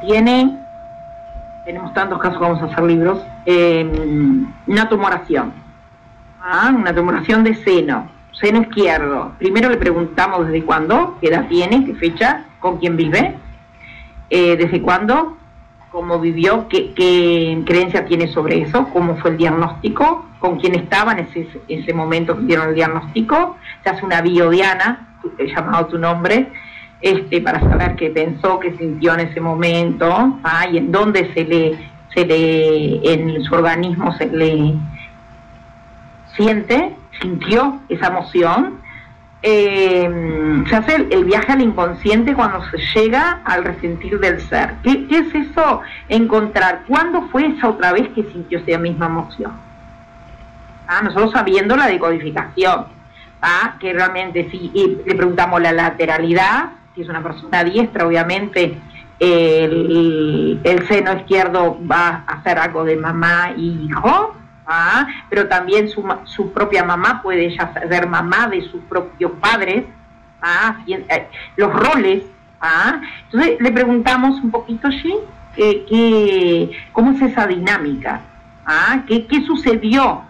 [0.03, 0.55] tiene,
[1.65, 3.25] tenemos tantos casos vamos a hacer libros,
[4.67, 5.55] una tumoración,
[6.43, 6.71] ¿ah?
[6.77, 9.33] una tumoración de seno seno izquierdo.
[9.39, 13.35] Primero le preguntamos desde cuándo, qué edad tiene, qué fecha, con quién vive,
[14.31, 15.37] eh, desde cuándo,
[15.91, 16.93] cómo vivió, qué,
[17.67, 21.27] creencia tiene sobre eso, cómo fue el diagnóstico, con quién estaba en
[21.69, 23.57] ese, momento que dieron el diagnóstico.
[23.83, 26.49] Se hace una biodiana, he llamado tu nombre,
[27.01, 31.45] este, para saber qué pensó, qué sintió en ese momento, ah, y en dónde se
[31.45, 31.79] le,
[32.15, 34.75] se le, en su organismo se le
[36.37, 38.81] siente sintió esa emoción.
[39.43, 44.75] Eh, se hace el, viaje al inconsciente cuando se llega al resentir del ser.
[44.83, 45.83] ¿Qué, es eso?
[46.09, 49.53] Encontrar cuándo fue esa otra vez que sintió esa misma emoción.
[50.89, 52.87] Ah, nosotros sabiendo la decodificación,
[53.43, 54.73] ah, que realmente si
[55.07, 58.77] le preguntamos la lateralidad, si es una persona diestra, obviamente
[59.21, 64.35] el, el seno izquierdo va a hacer algo de mamá y hijo,
[64.69, 65.09] ¿ah?
[65.31, 69.85] pero también su, su, propia mamá puede ella ser mamá de sus propios padres,
[70.43, 70.77] ¿ah?
[70.87, 71.27] Eh,
[71.57, 72.25] los roles.
[72.61, 73.01] ¿ah?
[73.25, 75.15] Entonces le preguntamos un poquito allí
[75.57, 78.21] que, cómo es esa dinámica,
[78.67, 79.03] ¿ah?
[79.07, 80.23] ¿Qué, qué sucedió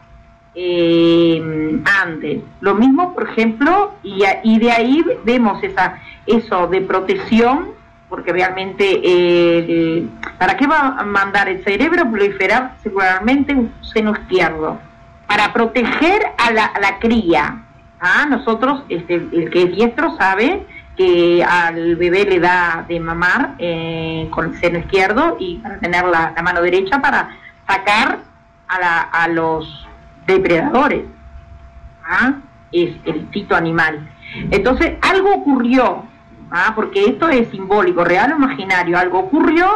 [0.55, 2.41] eh, antes.
[2.61, 7.78] Lo mismo, por ejemplo, y, y, de ahí vemos esa, eso de protección
[8.09, 10.07] porque realmente eh,
[10.39, 14.81] ¿para qué va a mandar el cerebro proliferar seguramente un seno izquierdo?
[15.27, 17.63] Para proteger a la, cría.
[18.01, 18.27] ¿ah?
[18.29, 24.27] Nosotros, este, el que es diestro sabe que al bebé le da de mamar eh,
[24.31, 27.37] con el seno izquierdo y para tener la, mano derecha para
[27.67, 28.21] sacar
[28.69, 29.87] a, la, a los
[30.27, 31.05] depredadores.
[32.05, 32.37] ¿ah?
[32.73, 34.09] Es el instinto animal.
[34.51, 36.08] Entonces, algo ocurrió
[36.51, 36.73] ¿ah?
[36.75, 39.67] porque esto es simbólico, real o imaginario, algo ocurrió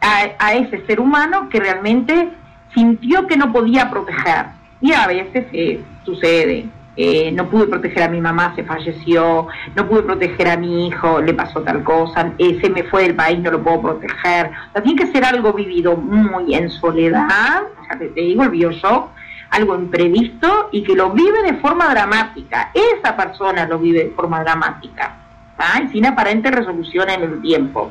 [0.00, 2.30] a, ese ser humano que realmente
[2.74, 4.46] sintió que no podía proteger.
[4.80, 6.66] Y a veces eh, sucede.
[6.94, 11.22] Eh, no pude proteger a mi mamá, se falleció, no pude proteger a mi hijo,
[11.22, 14.50] le pasó tal cosa, eh, se me fue del país, no lo puedo proteger.
[14.68, 18.50] O sea, tiene que ser algo vivido muy en soledad, o sea, te, digo el
[18.50, 19.08] bioshock,
[19.48, 22.70] algo imprevisto y que lo vive de forma dramática.
[22.74, 25.16] Esa persona lo vive de forma dramática,
[25.58, 25.80] ¿ah?
[25.90, 27.90] sin aparente resolución en el tiempo.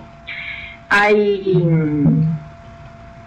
[0.90, 1.64] Hay,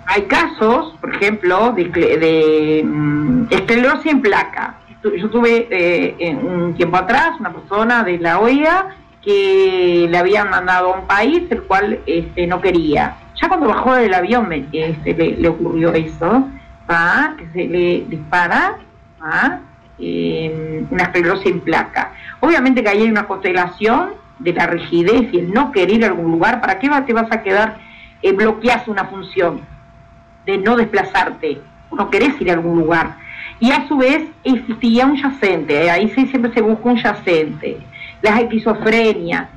[0.07, 4.75] hay casos, por ejemplo, de, de mm, esclerosis en placa.
[5.03, 10.93] Yo tuve eh, un tiempo atrás una persona de la OEA que le habían mandado
[10.93, 13.17] a un país el cual este, no quería.
[13.41, 16.49] Ya cuando bajó del avión me, este, le ocurrió eso
[17.39, 18.77] que se le dispara
[19.19, 22.13] una esclerosis en placa.
[22.41, 26.33] Obviamente que ahí hay una constelación de la rigidez y el no querer a algún
[26.33, 26.61] lugar.
[26.61, 27.79] ¿Para qué te vas a quedar
[28.23, 29.61] eh, bloqueas una función
[30.47, 31.61] de no desplazarte?
[31.93, 33.17] No querés ir a algún lugar.
[33.61, 37.79] Y a su vez existía un yacente, eh, ahí sí siempre se busca un yacente.
[38.21, 39.49] Las esquizofrenias,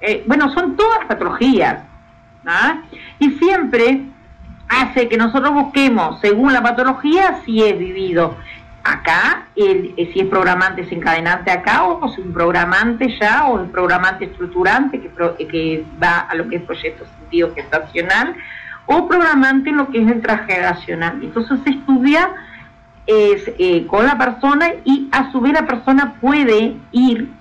[0.00, 1.82] eh, bueno, son todas patologías.
[3.18, 4.02] Y siempre
[4.68, 8.36] hace que nosotros busquemos, según la patología, si es vivido
[8.84, 13.70] acá, el, eh, si es programante desencadenante acá, o si un programante ya, o un
[13.70, 18.34] programante estructurante que, eh, que va a lo que es proyecto sentido gestacional,
[18.86, 21.20] o programante en lo que es el transgeneracional.
[21.22, 22.30] Entonces se estudia
[23.06, 27.32] es, eh, con la persona y a su vez la persona puede ir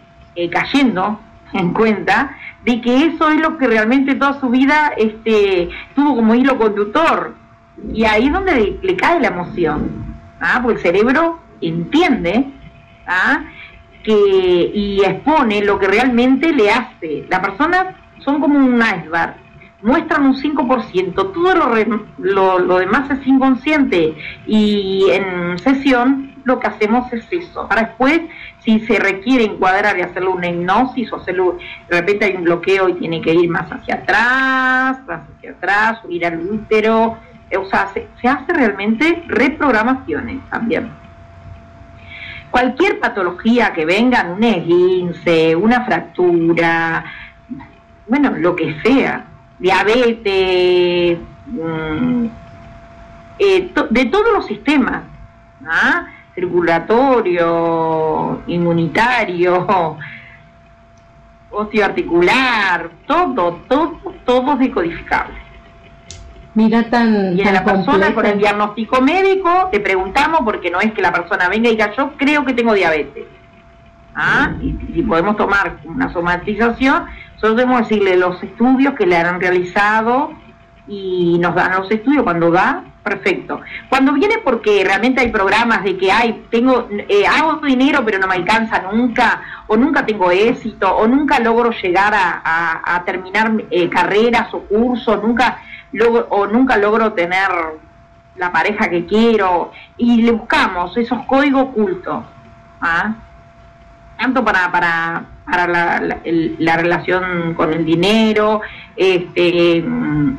[0.52, 1.20] cayendo
[1.54, 6.36] en cuenta de que eso es lo que realmente toda su vida este, tuvo como
[6.36, 7.36] hilo conductor.
[7.94, 10.11] Y ahí es donde le, cae la emoción,
[10.42, 10.60] ¿ah?
[10.62, 12.46] porque el cerebro entiende
[13.08, 13.46] ¿ah?
[14.04, 17.26] que, y expone lo que realmente le hace.
[17.30, 19.36] Las personas son como un iceberg,
[19.82, 21.74] muestran un 5%, todo lo,
[22.18, 24.16] lo, lo demás es inconsciente.
[24.46, 27.68] Y en sesión lo que hacemos es eso.
[27.68, 28.22] Para después,
[28.60, 31.58] si se requiere encuadrar y hacerle una hipnosis o hacerlo,
[31.90, 36.00] de repente hay un bloqueo y tiene que ir más hacia atrás, más hacia atrás,
[36.02, 37.18] subir al útero,
[37.58, 40.90] o sea, se, hace realmente reprogramaciones también.
[42.50, 47.06] Cualquier patología que venga, un esguince, una fractura,
[48.08, 49.26] bueno, lo que sea,
[49.60, 52.26] diabetes, mm,
[53.40, 55.04] eh, de todos los sistemas,
[55.66, 56.08] ¿ah?
[56.36, 59.98] circulatorio, inmunitario,
[61.50, 65.41] osteoarticular, todo, todo, todo es decodificable.
[66.54, 67.38] Mira tan.
[67.38, 71.12] Y en la persona con el diagnóstico médico te preguntamos, porque no es que la
[71.12, 73.26] persona venga y diga yo creo que tengo diabetes.
[74.14, 74.52] ¿Ah?
[74.62, 80.34] Y si podemos tomar una somatización, nosotros debemos decirle los estudios que le han realizado
[80.88, 82.24] y nos dan los estudios.
[82.24, 83.62] Cuando da, perfecto.
[83.88, 88.28] Cuando viene porque realmente hay programas de que hay, tengo, eh, hago dinero pero no
[88.28, 94.54] me alcanza nunca, o nunca tengo éxito, o nunca logro llegar a, terminar eh, carreras
[94.54, 95.62] o cursos, nunca
[95.92, 97.50] logro, o nunca logro tener
[98.36, 102.24] la pareja que quiero, y le buscamos esos códigos ocultos.
[102.82, 103.14] ¿ah?
[104.22, 108.62] tanto para, para, para la, relación con el dinero,
[108.96, 109.84] este,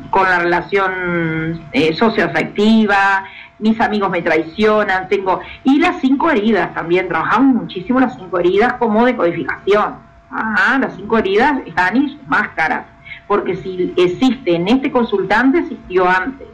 [0.09, 3.25] con la relación eh, socioafectiva,
[3.59, 5.41] mis amigos me traicionan, tengo...
[5.65, 9.95] Y las cinco heridas también, trabajamos muchísimo las cinco heridas como decodificación.
[10.31, 12.85] Ah, las cinco heridas están en sus máscaras,
[13.27, 16.47] porque si existe en este consultante, existió antes.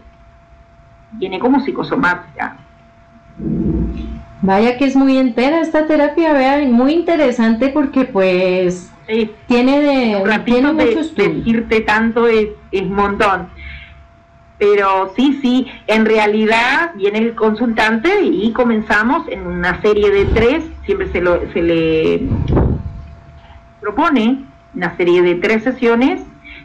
[1.13, 2.57] Viene como psicosomática.
[4.41, 8.91] Vaya que es muy entera esta terapia, vea, muy interesante porque pues
[9.47, 13.49] tiene de tiene mucho de, decirte tanto es, un montón.
[14.57, 20.65] Pero sí, sí, en realidad viene el consultante y comenzamos en una serie de tres,
[20.85, 22.21] siempre se, lo, se le
[23.79, 24.43] propone
[24.75, 26.21] una serie de tres sesiones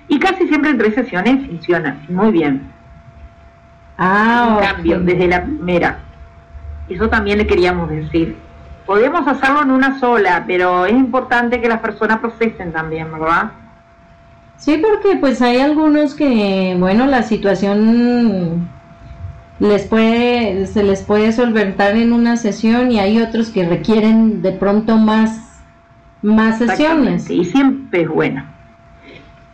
[0.09, 2.70] y casi siempre en tres sesiones funciona muy bien.
[3.96, 5.98] Ah, cambio desde la primera.
[6.88, 8.36] Eso también le queríamos decir.
[8.86, 13.52] Podemos hacerlo en una sola, pero es importante que las personas procesen también, ¿verdad?
[14.57, 18.68] Sí, porque pues hay algunos que, bueno, la situación
[19.59, 24.52] les puede, se les puede solventar en una sesión y hay otros que requieren de
[24.52, 25.62] pronto más,
[26.20, 27.30] más sesiones.
[27.30, 28.53] Y siempre es bueno.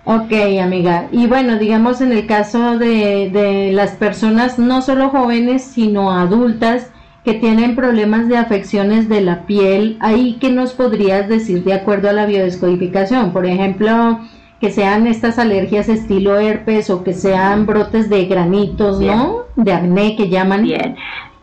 [0.04, 0.32] Ok,
[0.62, 1.08] amiga.
[1.12, 6.90] Y bueno, digamos en el caso de, de las personas, no solo jóvenes, sino adultas,
[7.24, 12.08] que tienen problemas de afecciones de la piel, ahí que nos podrías decir de acuerdo
[12.08, 14.20] a la biodescodificación, por ejemplo,
[14.60, 19.44] que sean estas alergias estilo herpes o que sean brotes de granitos, ¿no?
[19.56, 20.62] De acné que llaman.
[20.62, 20.96] Bien.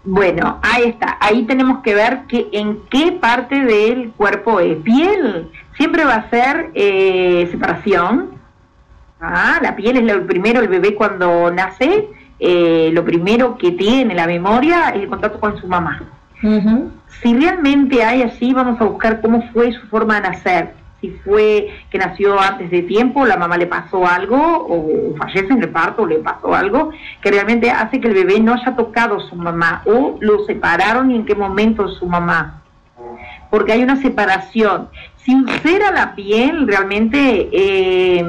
[0.03, 1.17] Bueno, ahí está.
[1.19, 4.77] Ahí tenemos que ver que en qué parte del cuerpo es.
[4.77, 8.36] Piel siempre va a ser eh, separación.
[9.19, 12.07] Ah, la piel es lo primero, el bebé cuando nace,
[12.39, 16.03] eh, lo primero que tiene la memoria es el contacto con su mamá.
[17.21, 21.69] Si realmente hay así, vamos a buscar cómo fue su forma de nacer si fue
[21.91, 26.03] que nació antes de tiempo, la mamá le pasó algo, o fallece en el parto,
[26.03, 26.91] o le pasó algo,
[27.21, 31.11] que realmente hace que el bebé no haya tocado a su mamá, o lo separaron
[31.11, 32.61] y en qué momento su mamá.
[33.49, 34.89] Porque hay una separación.
[35.17, 38.25] Si ulcera la piel, realmente eh,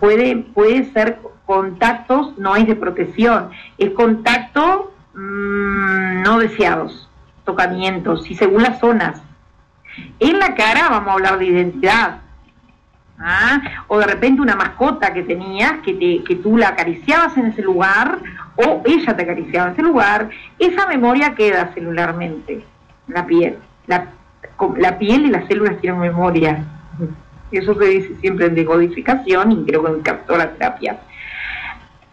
[0.00, 7.08] puede, puede ser contactos, no es de protección, es contacto mm, no deseados,
[7.44, 9.22] tocamientos, y según las zonas
[10.18, 12.18] en la cara vamos a hablar de identidad.
[13.18, 13.60] ¿ah?
[13.88, 17.62] O de repente una mascota que tenías, que, te, que tú la acariciabas en ese
[17.62, 18.18] lugar,
[18.56, 22.64] o ella te acariciaba en ese lugar, esa memoria queda celularmente,
[23.08, 23.58] la piel.
[23.86, 24.06] La,
[24.78, 26.64] la piel y las células tienen memoria.
[27.50, 30.98] Eso se dice siempre en decodificación y creo que en terapia.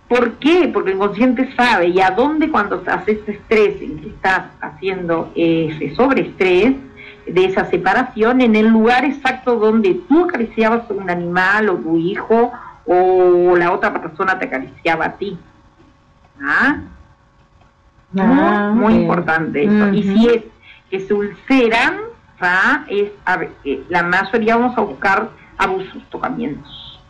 [0.07, 0.69] ¿Por qué?
[0.71, 5.95] Porque el inconsciente sabe y a dónde cuando haces estrés, en que estás haciendo ese
[5.95, 6.75] sobreestrés,
[7.25, 11.97] de esa separación en el lugar exacto donde tú acariciabas a un animal o tu
[11.97, 12.51] hijo
[12.86, 15.38] o la otra persona te acariciaba a ti.
[16.41, 16.81] ¿Ah?
[18.19, 19.89] ah muy, importante eso.
[19.93, 20.43] Y si es
[20.89, 21.95] que se ulceran,
[22.88, 23.11] es
[23.63, 27.01] eh, la mayoría vamos a buscar abusos, tocamientos.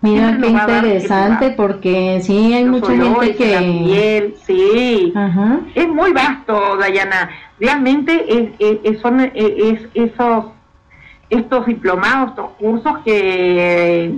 [0.00, 5.14] Mira qué interesante porque sí hay mucha gente que sí.
[5.74, 7.30] Es muy vasto Dayana.
[7.58, 10.46] Realmente es, son es, esos
[11.30, 14.14] estos diplomados estos cursos que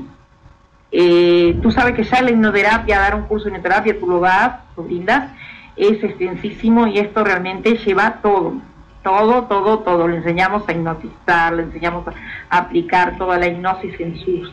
[0.91, 4.57] eh, tú sabes que ya la hipnoterapia dar un curso de hipnoterapia tú lo das
[4.77, 5.31] lo brindas
[5.77, 8.55] es extensísimo y esto realmente lleva todo
[9.07, 10.09] todo, todo, todo.
[10.09, 12.05] Le enseñamos a hipnotizar, le enseñamos
[12.51, 14.53] a aplicar toda la hipnosis en sus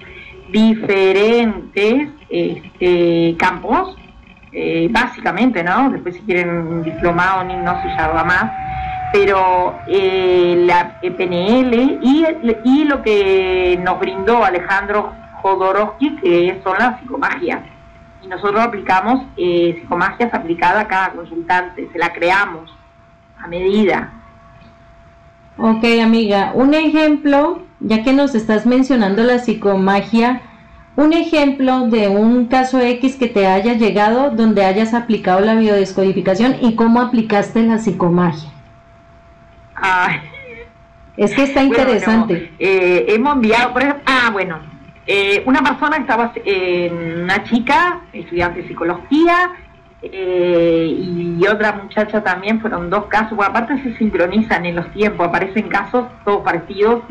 [0.51, 3.97] diferentes este, campos,
[4.51, 5.89] eh, básicamente, ¿no?
[5.89, 8.51] Después si quieren un diplomado en hipnosis ya va más,
[9.11, 17.61] pero eh, la PNL y, lo que nos brindó Alejandro Jodorowsky, que son las psicomagias.
[18.21, 22.71] Y nosotros aplicamos eh, psicomagias aplicada a cada consultante, se la creamos
[23.43, 24.22] a medida.
[25.57, 30.41] Ok, amiga, un ejemplo ya que nos estás mencionando la psicomagia,
[30.95, 36.55] un ejemplo de un caso X que te haya llegado donde hayas aplicado la biodescodificación
[36.61, 38.49] y cómo aplicaste la psicomagia.
[41.17, 42.51] es que está interesante.
[42.57, 44.59] Eh, hemos enviado, por ejemplo, ah, bueno,
[45.05, 49.51] eh, una persona estaba, eh, una chica, estudiante de psicología,
[50.05, 50.85] eh,
[51.39, 56.07] y otra muchacha también, fueron dos casos, aparte se sincronizan en los tiempos, aparecen casos
[56.25, 57.03] todos parecidos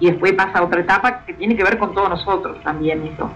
[0.00, 3.30] y, después pasa otra etapa que tiene que ver con todos nosotros también eso.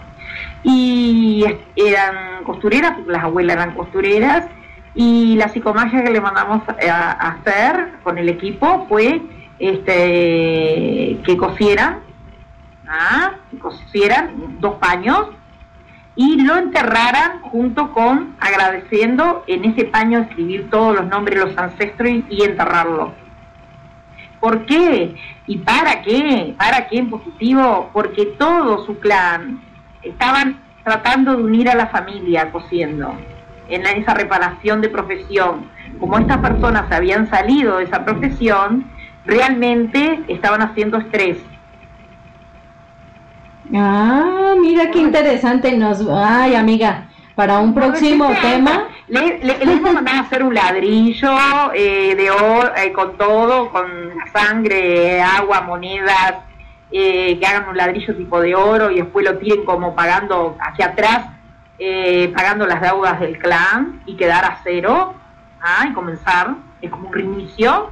[0.63, 1.45] Y
[1.77, 4.47] eran costureras, las abuelas eran costureras,
[4.95, 9.23] y la psicomagia que le mandamos a, hacer con el equipo fue
[9.59, 12.01] este que cosieran,
[12.89, 13.33] ¿ah?
[13.61, 15.29] cosieran dos paños
[16.19, 21.57] y lo enterraran junto con agradeciendo en ese paño escribir todos los nombres de los
[21.57, 23.13] ancestros y, enterrarlo.
[24.41, 25.15] ¿Por qué?
[25.47, 26.57] ¿Y para qué?
[26.59, 27.91] ¿Para qué en positivo?
[27.93, 29.63] Porque todo su clan
[30.03, 33.15] estaban tratando de unir a la familia cosiendo
[33.69, 35.71] en esa reparación de profesión.
[36.01, 38.91] Como estas personas habían salido de esa profesión,
[39.25, 41.39] realmente estaban haciendo estrés
[43.75, 45.77] Ah, mira qué interesante.
[45.77, 48.89] Nos, ay, amiga, para un próximo tema.
[49.09, 51.31] Le, le, hemos mandado a hacer un ladrillo
[51.75, 53.87] eh, de oro eh, con todo, con
[54.33, 56.35] sangre, agua, monedas,
[56.91, 60.87] eh, que hagan un ladrillo tipo de oro y después lo tiren como pagando hacia
[60.87, 61.27] atrás,
[62.35, 65.15] pagando las deudas del clan y quedar a cero
[65.61, 66.55] ah, y comenzar.
[66.81, 67.91] Es como un reinicio.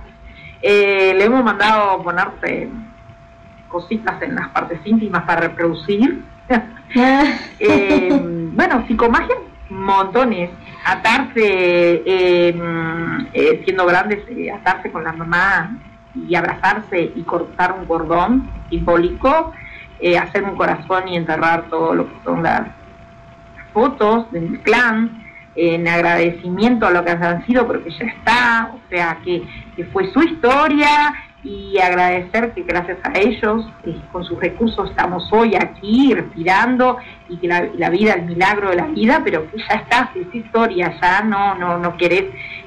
[0.62, 2.68] le hemos mandado ponerse
[3.68, 6.22] cositas en las partes íntimas para reproducir.
[7.58, 8.20] eh,
[8.52, 9.36] bueno, psicomagia,
[9.70, 10.50] montones.
[10.84, 15.76] Atarse, em, eh, siendo grandes, eh, atarse con la mamá
[16.14, 19.52] y abrazarse y cortar un cordón simbólico,
[19.98, 22.62] eh, hacer un corazón y enterrar todo lo que son las
[23.72, 25.22] fotos del clan,
[25.56, 29.42] en agradecimiento a lo que han sido, porque ya está, o sea, que,
[29.74, 31.14] que fue su historia
[31.46, 33.64] y agradecer que gracias a ellos,
[34.10, 38.86] con sus recursos, estamos hoy aquí respirando y que la, vida, el milagro de la
[38.86, 42.24] vida, pero ya está, es historia, ya no, no, no querés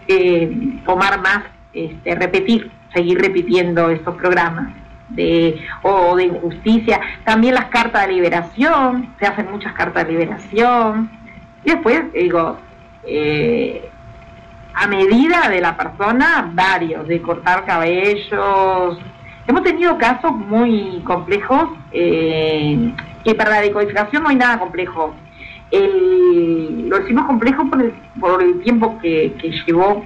[0.08, 4.74] eh, tomar más, este, repetir, seguir repitiendo estos programas
[5.10, 11.12] de o de injusticia, también las cartas de liberación, se hacen muchas cartas de liberación,
[11.66, 12.58] y después digo,
[13.04, 13.90] eh,
[14.74, 19.00] a medida de la persona, varios, de cortar cabellos.
[19.48, 22.94] Hemos tenido casos muy complejos, eh,
[23.24, 25.16] que para la decodificación no hay nada complejo.
[25.72, 30.06] lo hicimos complejo por el, por el tiempo que, llevó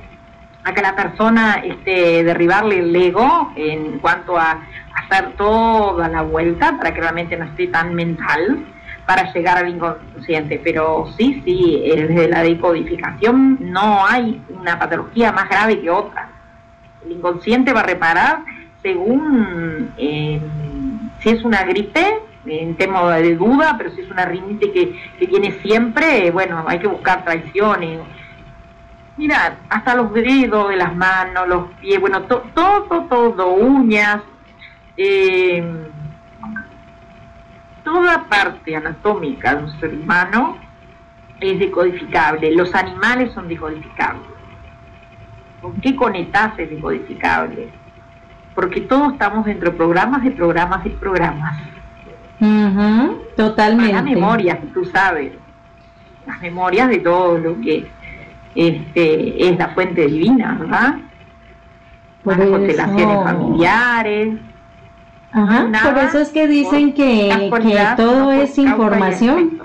[0.64, 4.62] a que la persona este, derribarle el ego en cuanto a
[4.96, 8.66] hacer toda la vuelta para que realmente no esté tan mental
[9.06, 10.62] para llegar al inconsciente.
[10.64, 16.30] Pero sí, sí, desde la decodificación no hay una patología más grave que otra.
[17.06, 18.40] El inconsciente va a reparar
[18.82, 20.40] según eh,
[21.20, 25.26] si es una gripe, en tema de duda, pero si es una rinite que, que
[25.28, 28.02] viene siempre, bueno, hay que buscar traiciones.
[29.16, 34.22] Mira, hasta los dedos de las manos, los pies, bueno, todo, todo, uñas.
[34.98, 35.64] Eh,
[37.84, 40.58] toda parte anatómica de un ser humano
[41.40, 42.56] es decodificable.
[42.56, 44.28] Los animales son decodificables.
[45.62, 47.70] ¿Con qué conectas es decodificable?
[48.56, 51.58] Porque todos estamos dentro de programas de programas y programas.
[53.36, 53.94] totalmente.
[53.94, 55.34] Las memorias, tú sabes.
[56.26, 57.88] Las memorias de todo lo que
[58.56, 60.96] este, es la fuente divina, ¿verdad?
[62.24, 64.40] Las constelaciones familiares
[65.34, 67.50] Ajá, por eso es que dicen que,
[67.98, 69.64] todo es información.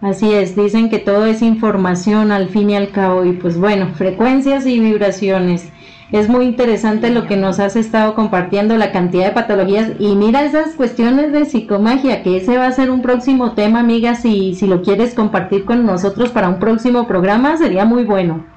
[0.00, 3.88] Así es, dicen que todo es información al fin y al cabo y pues bueno,
[3.94, 5.70] frecuencias y vibraciones.
[6.10, 10.44] Es muy interesante lo que nos has estado compartiendo, la cantidad de patologías y mira
[10.44, 14.66] esas cuestiones de psicomagia, que ese va a ser un próximo tema, amiga, si, si
[14.66, 18.51] lo quieres compartir con nosotros para un próximo programa, sería muy bueno.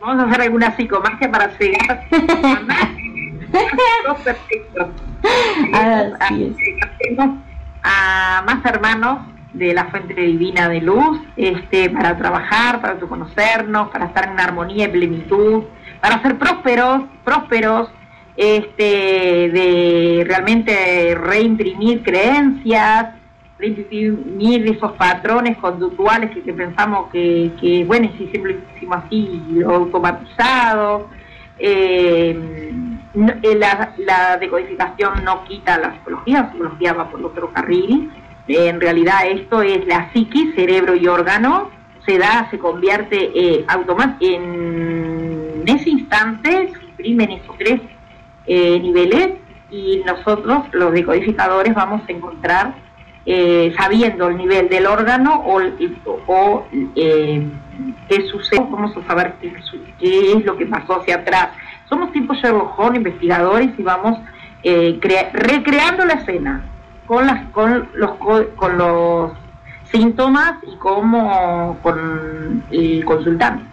[0.00, 2.06] Vamos a hacer alguna psicomagia para llegar
[7.82, 9.18] a más hermanos
[9.52, 14.86] de la fuente divina de luz, este, para trabajar, para conocernos, para estar en armonía
[14.86, 15.64] y plenitud,
[16.00, 17.90] para ser prósperos, prósperos,
[18.38, 23.19] este, de realmente reimprimir creencias,
[23.60, 29.74] reimprimir esos patrones conductuales que, pensamos que, que, bueno, si siempre lo hicimos así, lo
[29.74, 31.08] automatizado.
[31.58, 32.36] Eh,
[33.42, 38.10] eh, la, decodificación no quita la psicología, la psicología va por otro carril.
[38.46, 41.70] en realidad esto es la psiquis, cerebro y órgano,
[42.06, 43.66] se da, se convierte eh,
[44.20, 47.80] en ese instante, se imprimen esos tres
[48.46, 49.34] eh, niveles
[49.70, 52.74] y nosotros, los decodificadores, vamos a encontrar
[53.26, 55.60] eh, sabiendo el nivel del órgano o,
[56.26, 56.66] o
[56.96, 57.46] eh,
[58.08, 59.52] qué sucede, vamos a saber qué,
[60.32, 61.50] es lo que pasó hacia atrás.
[61.88, 64.18] Somos tipo Sherlock Holmes, investigadores, y vamos
[64.62, 64.98] eh,
[65.32, 66.64] recreando la escena
[67.06, 68.12] con, las, con, los,
[68.56, 69.32] con los
[69.90, 73.64] síntomas y como con el consultante.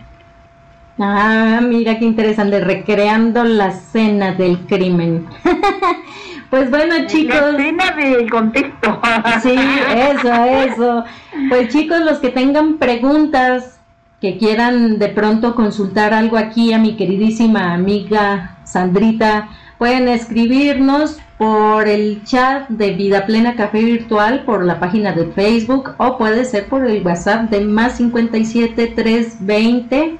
[0.99, 5.27] Ah, mira qué interesante, recreando la escena del crimen.
[6.49, 7.35] Pues bueno, chicos.
[7.35, 9.01] La del contexto.
[9.43, 9.55] Sí,
[9.95, 11.03] eso, eso.
[11.49, 13.79] Pues chicos, los que tengan preguntas,
[14.21, 21.87] que quieran de pronto consultar algo aquí a mi queridísima amiga Sandrita, pueden escribirnos por
[21.87, 26.67] el chat de Vida Plena Café Virtual, por la página de Facebook, o puede ser
[26.67, 30.17] por el WhatsApp de más 57 320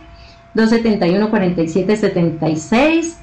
[0.53, 3.17] 271 47 76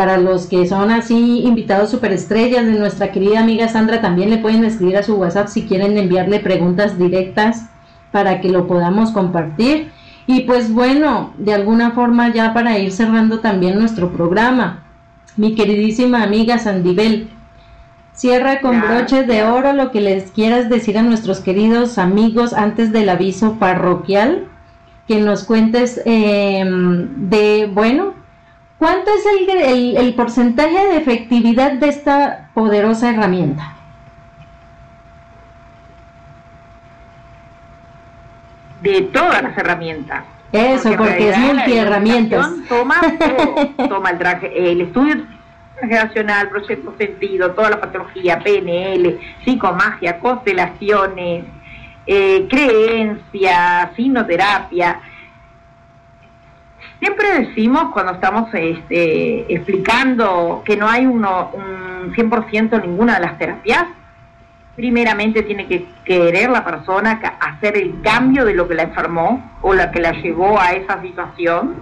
[0.00, 4.64] para los que son así invitados superestrellas de nuestra querida amiga Sandra, también le pueden
[4.64, 7.66] escribir a su WhatsApp si quieren enviarle preguntas directas
[8.10, 9.92] para que lo podamos compartir.
[10.26, 14.84] Y pues bueno, de alguna forma ya para ir cerrando también nuestro programa,
[15.36, 17.28] mi queridísima amiga Sandibel,
[18.14, 22.90] cierra con broches de oro lo que les quieras decir a nuestros queridos amigos antes
[22.90, 24.46] del aviso parroquial,
[25.06, 28.14] que nos cuentes eh, de, bueno,
[28.80, 33.74] ¿Cuánto es el, el, porcentaje de efectividad de esta poderosa herramienta?
[38.80, 40.24] De todas las herramientas.
[40.50, 42.48] Eso, porque, es multiherramientas.
[42.70, 43.02] Toma
[43.86, 45.26] toma el traje, el estudio
[45.78, 51.44] generacional, proyecto sentido, toda la patología, PNL, psicomagia, constelaciones,
[52.06, 55.02] eh, creencias, sinoterapia,
[57.00, 63.38] Siempre decimos cuando estamos este, explicando que no hay uno, un 100% ninguna de las
[63.38, 63.86] terapias,
[64.76, 69.72] primeramente tiene que querer la persona hacer el cambio de lo que la enfermó o
[69.72, 71.74] la que la llevó a esa situación,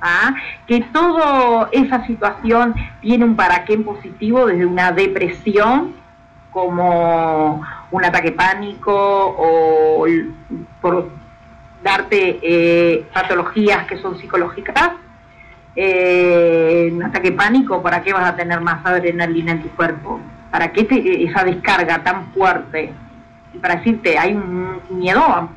[0.00, 0.34] ¿ah?
[0.66, 5.94] que toda esa situación tiene un para qué positivo desde una depresión
[6.50, 10.04] como un ataque pánico o
[10.80, 11.10] por
[11.84, 14.92] darte eh, patologías que son psicológicas,
[15.76, 20.18] eh, un ataque pánico, ¿para qué vas a tener más adrenalina en tu cuerpo?
[20.50, 20.86] ¿Para qué
[21.28, 22.92] esa descarga tan fuerte?
[23.52, 25.48] Y para decirte, hay un miedo a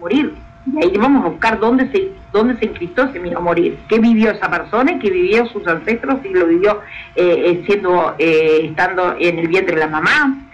[0.00, 0.34] morir.
[0.66, 3.78] Y ahí vamos a buscar dónde se, dónde se ese miedo a morir.
[3.88, 6.80] ¿Qué vivió esa persona y qué vivió sus ancestros y lo vivió
[7.14, 10.47] eh, siendo, estando en el vientre de la mamá?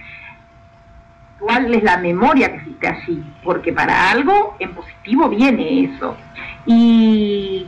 [1.45, 6.17] Cuál es la memoria que existe allí, porque para algo en positivo viene eso.
[6.65, 7.67] Y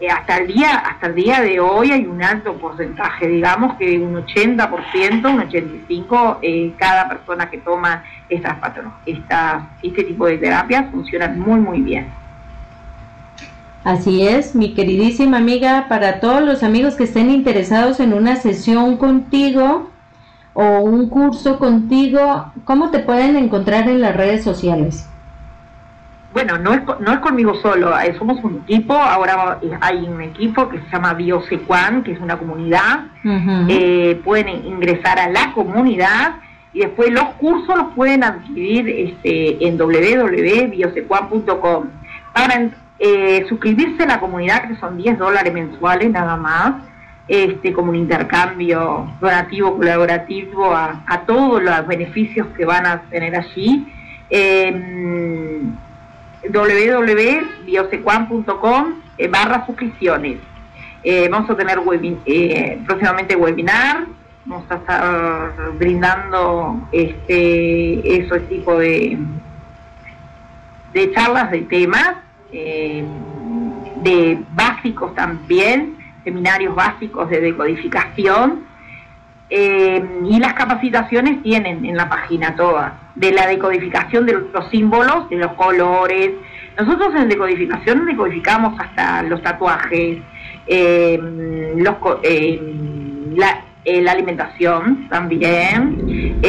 [0.00, 3.98] eh, hasta el día hasta el día de hoy hay un alto porcentaje, digamos que
[3.98, 8.56] un 80%, un 85%, eh, cada persona que toma estas
[9.06, 12.08] estas, este tipo de terapias funcionan muy, muy bien.
[13.84, 18.96] Así es, mi queridísima amiga, para todos los amigos que estén interesados en una sesión
[18.98, 19.90] contigo,
[20.54, 25.08] o un curso contigo, ¿cómo te pueden encontrar en las redes sociales?
[26.32, 30.68] Bueno, no es, no es conmigo solo, eh, somos un equipo, ahora hay un equipo
[30.68, 33.06] que se llama Biosecuan, que es una comunidad,
[33.68, 36.34] eh, pueden ingresar a la comunidad
[36.72, 41.84] y después los cursos los pueden adquirir este, en www.biosecuan.com.
[42.34, 46.74] Para eh, suscribirse a la comunidad, que son 10 dólares mensuales nada más,
[47.28, 53.86] este, como un intercambio donativo, colaborativo a, todos los beneficios que van a tener allí.
[54.30, 55.62] Eh,
[56.50, 60.38] www.biosecuan.com eh, barra suscripciones.
[61.02, 61.80] Eh, vamos a tener
[62.26, 64.06] eh, próximamente webinar,
[64.44, 69.18] vamos a estar brindando este ese tipo de,
[70.92, 72.16] de charlas de temas,
[72.50, 75.96] de básicos también,
[76.28, 78.66] seminarios básicos de decodificación
[79.48, 85.30] eh, y las capacitaciones tienen en la página todas, de la decodificación de los símbolos,
[85.30, 86.32] de los colores.
[86.78, 90.18] Nosotros en decodificación decodificamos hasta los tatuajes,
[90.66, 91.18] eh,
[92.22, 92.62] eh,
[93.34, 96.40] la, alimentación también,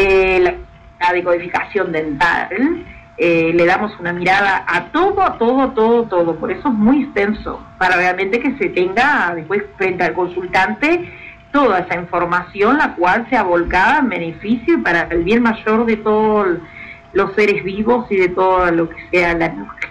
[1.00, 2.86] la decodificación dental.
[3.22, 6.36] Eh, le damos una mirada a todo, a todo, todo, todo.
[6.38, 11.12] Por eso es muy extenso, para realmente que se tenga después frente al consultante
[11.52, 15.98] toda esa información, la cual sea volcada en beneficio y para el bien mayor de
[15.98, 16.60] todos
[17.12, 19.38] los seres vivos y de todo lo que sea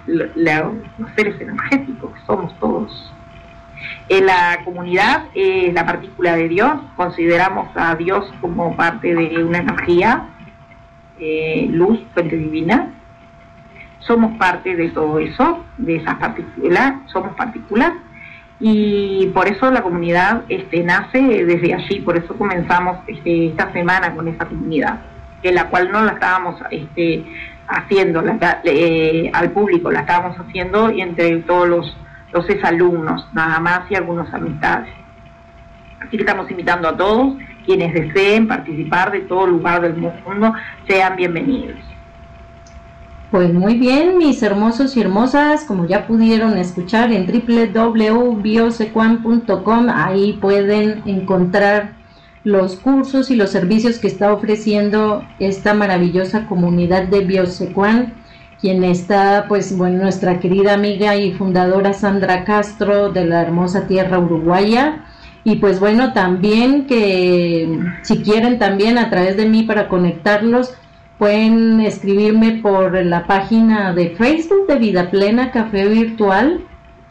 [0.06, 3.12] los seres energéticos que somos todos.
[4.08, 9.58] En la comunidad es la partícula de Dios, consideramos a Dios como parte de una
[9.58, 10.28] energía,
[11.20, 12.94] eh, luz, fuente divina,
[14.00, 17.92] somos parte de todo eso, de esas partículas, somos partículas,
[18.60, 24.14] y por eso la comunidad este, nace desde allí, por eso comenzamos este, esta semana
[24.14, 25.00] con esa comunidad,
[25.42, 27.24] que la cual no la estábamos este,
[27.68, 28.24] haciendo
[28.64, 31.96] eh, al público, la estábamos haciendo entre todos los,
[32.32, 34.92] los exalumnos, nada más y algunos amistades.
[36.00, 40.54] Así que estamos invitando a todos quienes deseen participar de todo lugar del mundo,
[40.88, 41.87] sean bienvenidos.
[43.30, 51.02] Pues muy bien, mis hermosos y hermosas, como ya pudieron escuchar en www.biosecuan.com, ahí pueden
[51.04, 51.92] encontrar
[52.44, 58.14] los cursos y los servicios que está ofreciendo esta maravillosa comunidad de Biosecuan,
[58.62, 64.18] quien está, pues, bueno, nuestra querida amiga y fundadora Sandra Castro de la hermosa tierra
[64.18, 65.04] uruguaya.
[65.44, 70.74] Y pues bueno, también que si quieren también a través de mí para conectarlos,
[71.18, 76.60] Pueden escribirme por la página de Facebook de Vida Plena Café Virtual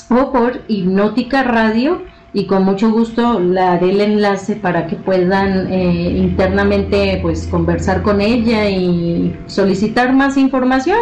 [0.10, 2.04] o por Hipnótica Radio
[2.34, 8.02] y con mucho gusto le haré el enlace para que puedan eh, internamente pues conversar
[8.02, 11.00] con ella y solicitar más información.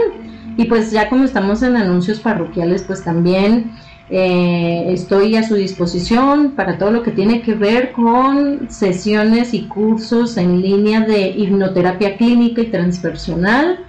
[0.58, 3.74] Y pues ya como estamos en anuncios parroquiales pues también
[4.10, 9.68] eh, estoy a su disposición para todo lo que tiene que ver con sesiones y
[9.68, 13.80] cursos en línea de hipnoterapia clínica y transpersonal.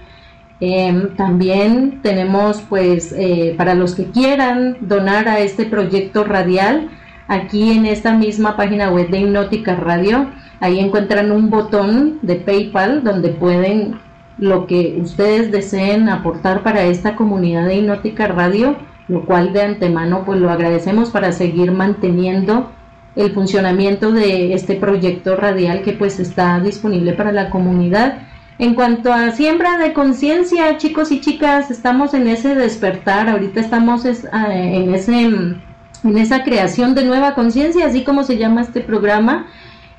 [0.59, 6.89] Em, también tenemos, pues, eh, para los que quieran donar a este proyecto radial,
[7.27, 13.03] aquí en esta misma página web de Hipnótica Radio, ahí encuentran un botón de PayPal
[13.03, 13.99] donde pueden
[14.39, 20.23] lo que ustedes deseen aportar para esta comunidad de Hipnótica Radio lo cual de antemano
[20.25, 22.71] pues lo agradecemos para seguir manteniendo
[23.15, 28.19] el funcionamiento de este proyecto radial que pues está disponible para la comunidad.
[28.59, 34.03] En cuanto a siembra de conciencia, chicos y chicas, estamos en ese despertar, ahorita estamos
[34.31, 35.57] ah, en ese
[36.03, 39.47] en esa creación de nueva conciencia, así como se llama este programa.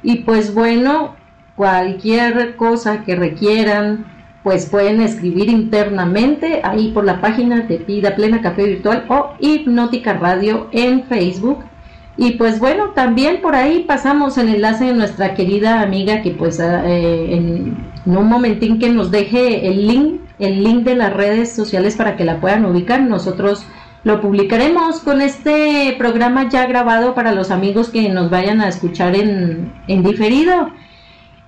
[0.03, 1.17] Y pues bueno,
[1.57, 4.07] cualquier cosa que requieran,
[4.49, 10.15] pues pueden escribir internamente ahí por la página de Vida Plena Café Virtual o Hipnótica
[10.15, 11.59] Radio en Facebook.
[12.17, 16.61] Y pues bueno, también por ahí pasamos el enlace de nuestra querida amiga que pues
[16.61, 17.77] ah, eh, en,
[18.07, 22.25] un momentín que nos deje el link, el link de las redes sociales para que
[22.25, 23.03] la puedan ubicar.
[23.03, 23.67] Nosotros
[24.03, 29.15] lo publicaremos con este programa ya grabado para los amigos que nos vayan a escuchar
[29.15, 30.71] en, en diferido.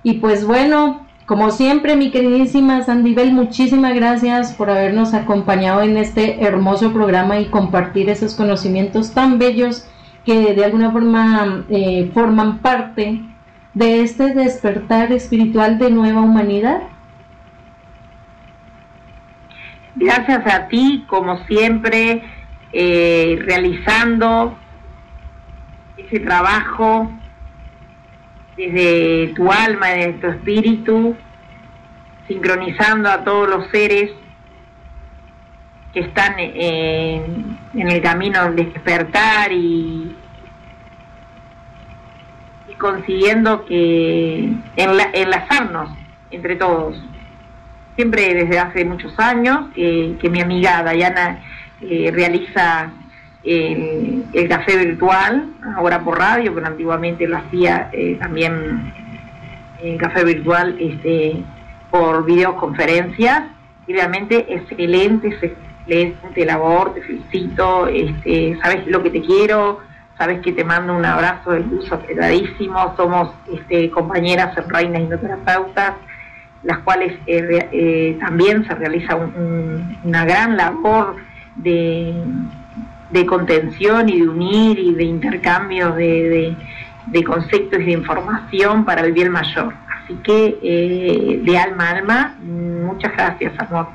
[0.03, 1.00] Y pues bueno,
[1.31, 7.45] como siempre, mi queridísima Sandibel, muchísimas gracias por habernos acompañado en este hermoso programa y
[7.45, 9.87] compartir esos conocimientos tan bellos
[10.25, 13.21] que de alguna forma eh, forman parte
[13.73, 16.81] de este despertar espiritual de nueva humanidad.
[19.95, 22.23] Gracias a ti, como siempre,
[22.73, 24.57] eh, realizando
[25.95, 27.09] ese trabajo
[28.57, 31.15] desde tu alma, desde tu espíritu,
[32.27, 34.11] sincronizando a todos los seres
[35.93, 40.15] que están en, el camino del despertar y,
[42.77, 45.91] consiguiendo que enlazarnos
[46.31, 46.99] entre todos.
[47.95, 51.43] Siempre desde hace muchos años que, que mi amiga Dayana
[51.81, 52.91] eh, realiza
[53.43, 58.93] el, café virtual, ahora por radio, pero antiguamente lo hacía eh, también
[59.81, 61.43] el café virtual este,
[61.89, 63.43] por videoconferencias.
[63.87, 69.79] Y realmente excelente, excelente labor, te felicito, este, sabes lo que te quiero,
[70.17, 75.95] sabes que te mando un abrazo de luz apretadísimo, somos este, compañeras en Reinas Indoterapeutas,
[76.61, 81.15] las cuales eh, también se realiza una gran labor
[81.55, 82.13] de,
[83.25, 86.55] contención y de unir y de intercambio de,
[87.25, 89.73] conceptos y de información para el bien mayor.
[90.03, 93.87] Así que eh, de alma a alma, muchas gracias, amor.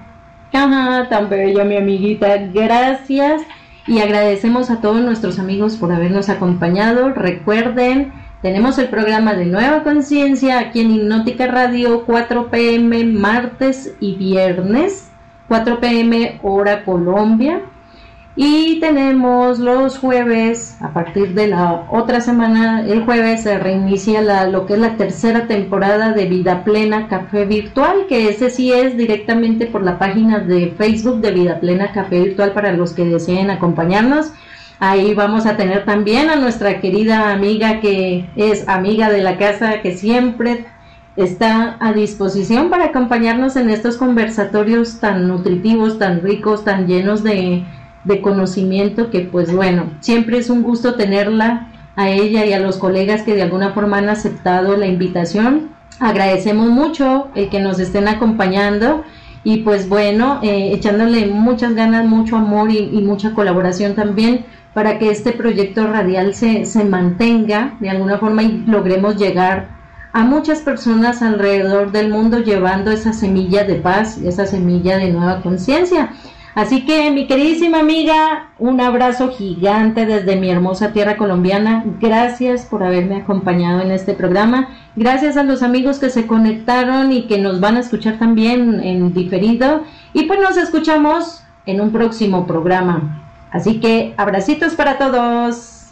[0.52, 3.42] Ajá, tan bella mi amiguita, gracias
[3.86, 7.10] y agradecemos a todos nuestros amigos por habernos acompañado.
[7.10, 8.12] Recuerden,
[8.42, 15.10] tenemos el programa de Nueva Conciencia aquí en Hipnótica Radio 4 pm martes y viernes
[15.48, 17.60] 4 pm hora Colombia.
[18.38, 24.66] Y tenemos los jueves, a partir de la otra semana, el jueves se reinicia lo
[24.66, 29.64] que es la tercera temporada de Vida Plena Café Virtual, que ese sí es directamente
[29.64, 34.32] por la página de Facebook de Vida Plena Café Virtual para los que deseen acompañarnos.
[34.80, 39.80] Ahí vamos a tener también a nuestra querida amiga que es amiga de la casa,
[39.80, 40.66] que siempre
[41.16, 47.22] está a disposición para acompañarnos en estos conversatorios tan nutritivos, tan ricos, tan llenos
[48.06, 52.76] de, conocimiento que pues bueno, siempre es un gusto tenerla a ella y a los
[52.76, 55.70] colegas que de alguna forma han aceptado la invitación.
[55.98, 59.04] Agradecemos mucho el que nos estén acompañando
[59.44, 64.44] y pues bueno, eh, echándole muchas ganas, mucho amor y, mucha colaboración también
[64.74, 69.76] para que este proyecto radial se, se mantenga de alguna forma y logremos llegar
[70.16, 75.42] a muchas personas alrededor del mundo llevando esa semilla de paz, esa semilla de nueva
[75.42, 76.10] conciencia.
[76.56, 81.84] Así que mi queridísima amiga, un abrazo gigante desde mi hermosa tierra colombiana.
[82.00, 84.70] Gracias por haberme acompañado en este programa.
[84.96, 89.12] Gracias a los amigos que se conectaron y que nos van a escuchar también en
[89.12, 89.84] diferido.
[90.14, 93.22] Y pues nos escuchamos en un próximo programa.
[93.50, 95.90] Así que abracitos para todos.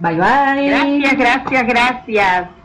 [0.00, 0.68] Bye bye.
[0.68, 2.61] Gracias, gracias, gracias.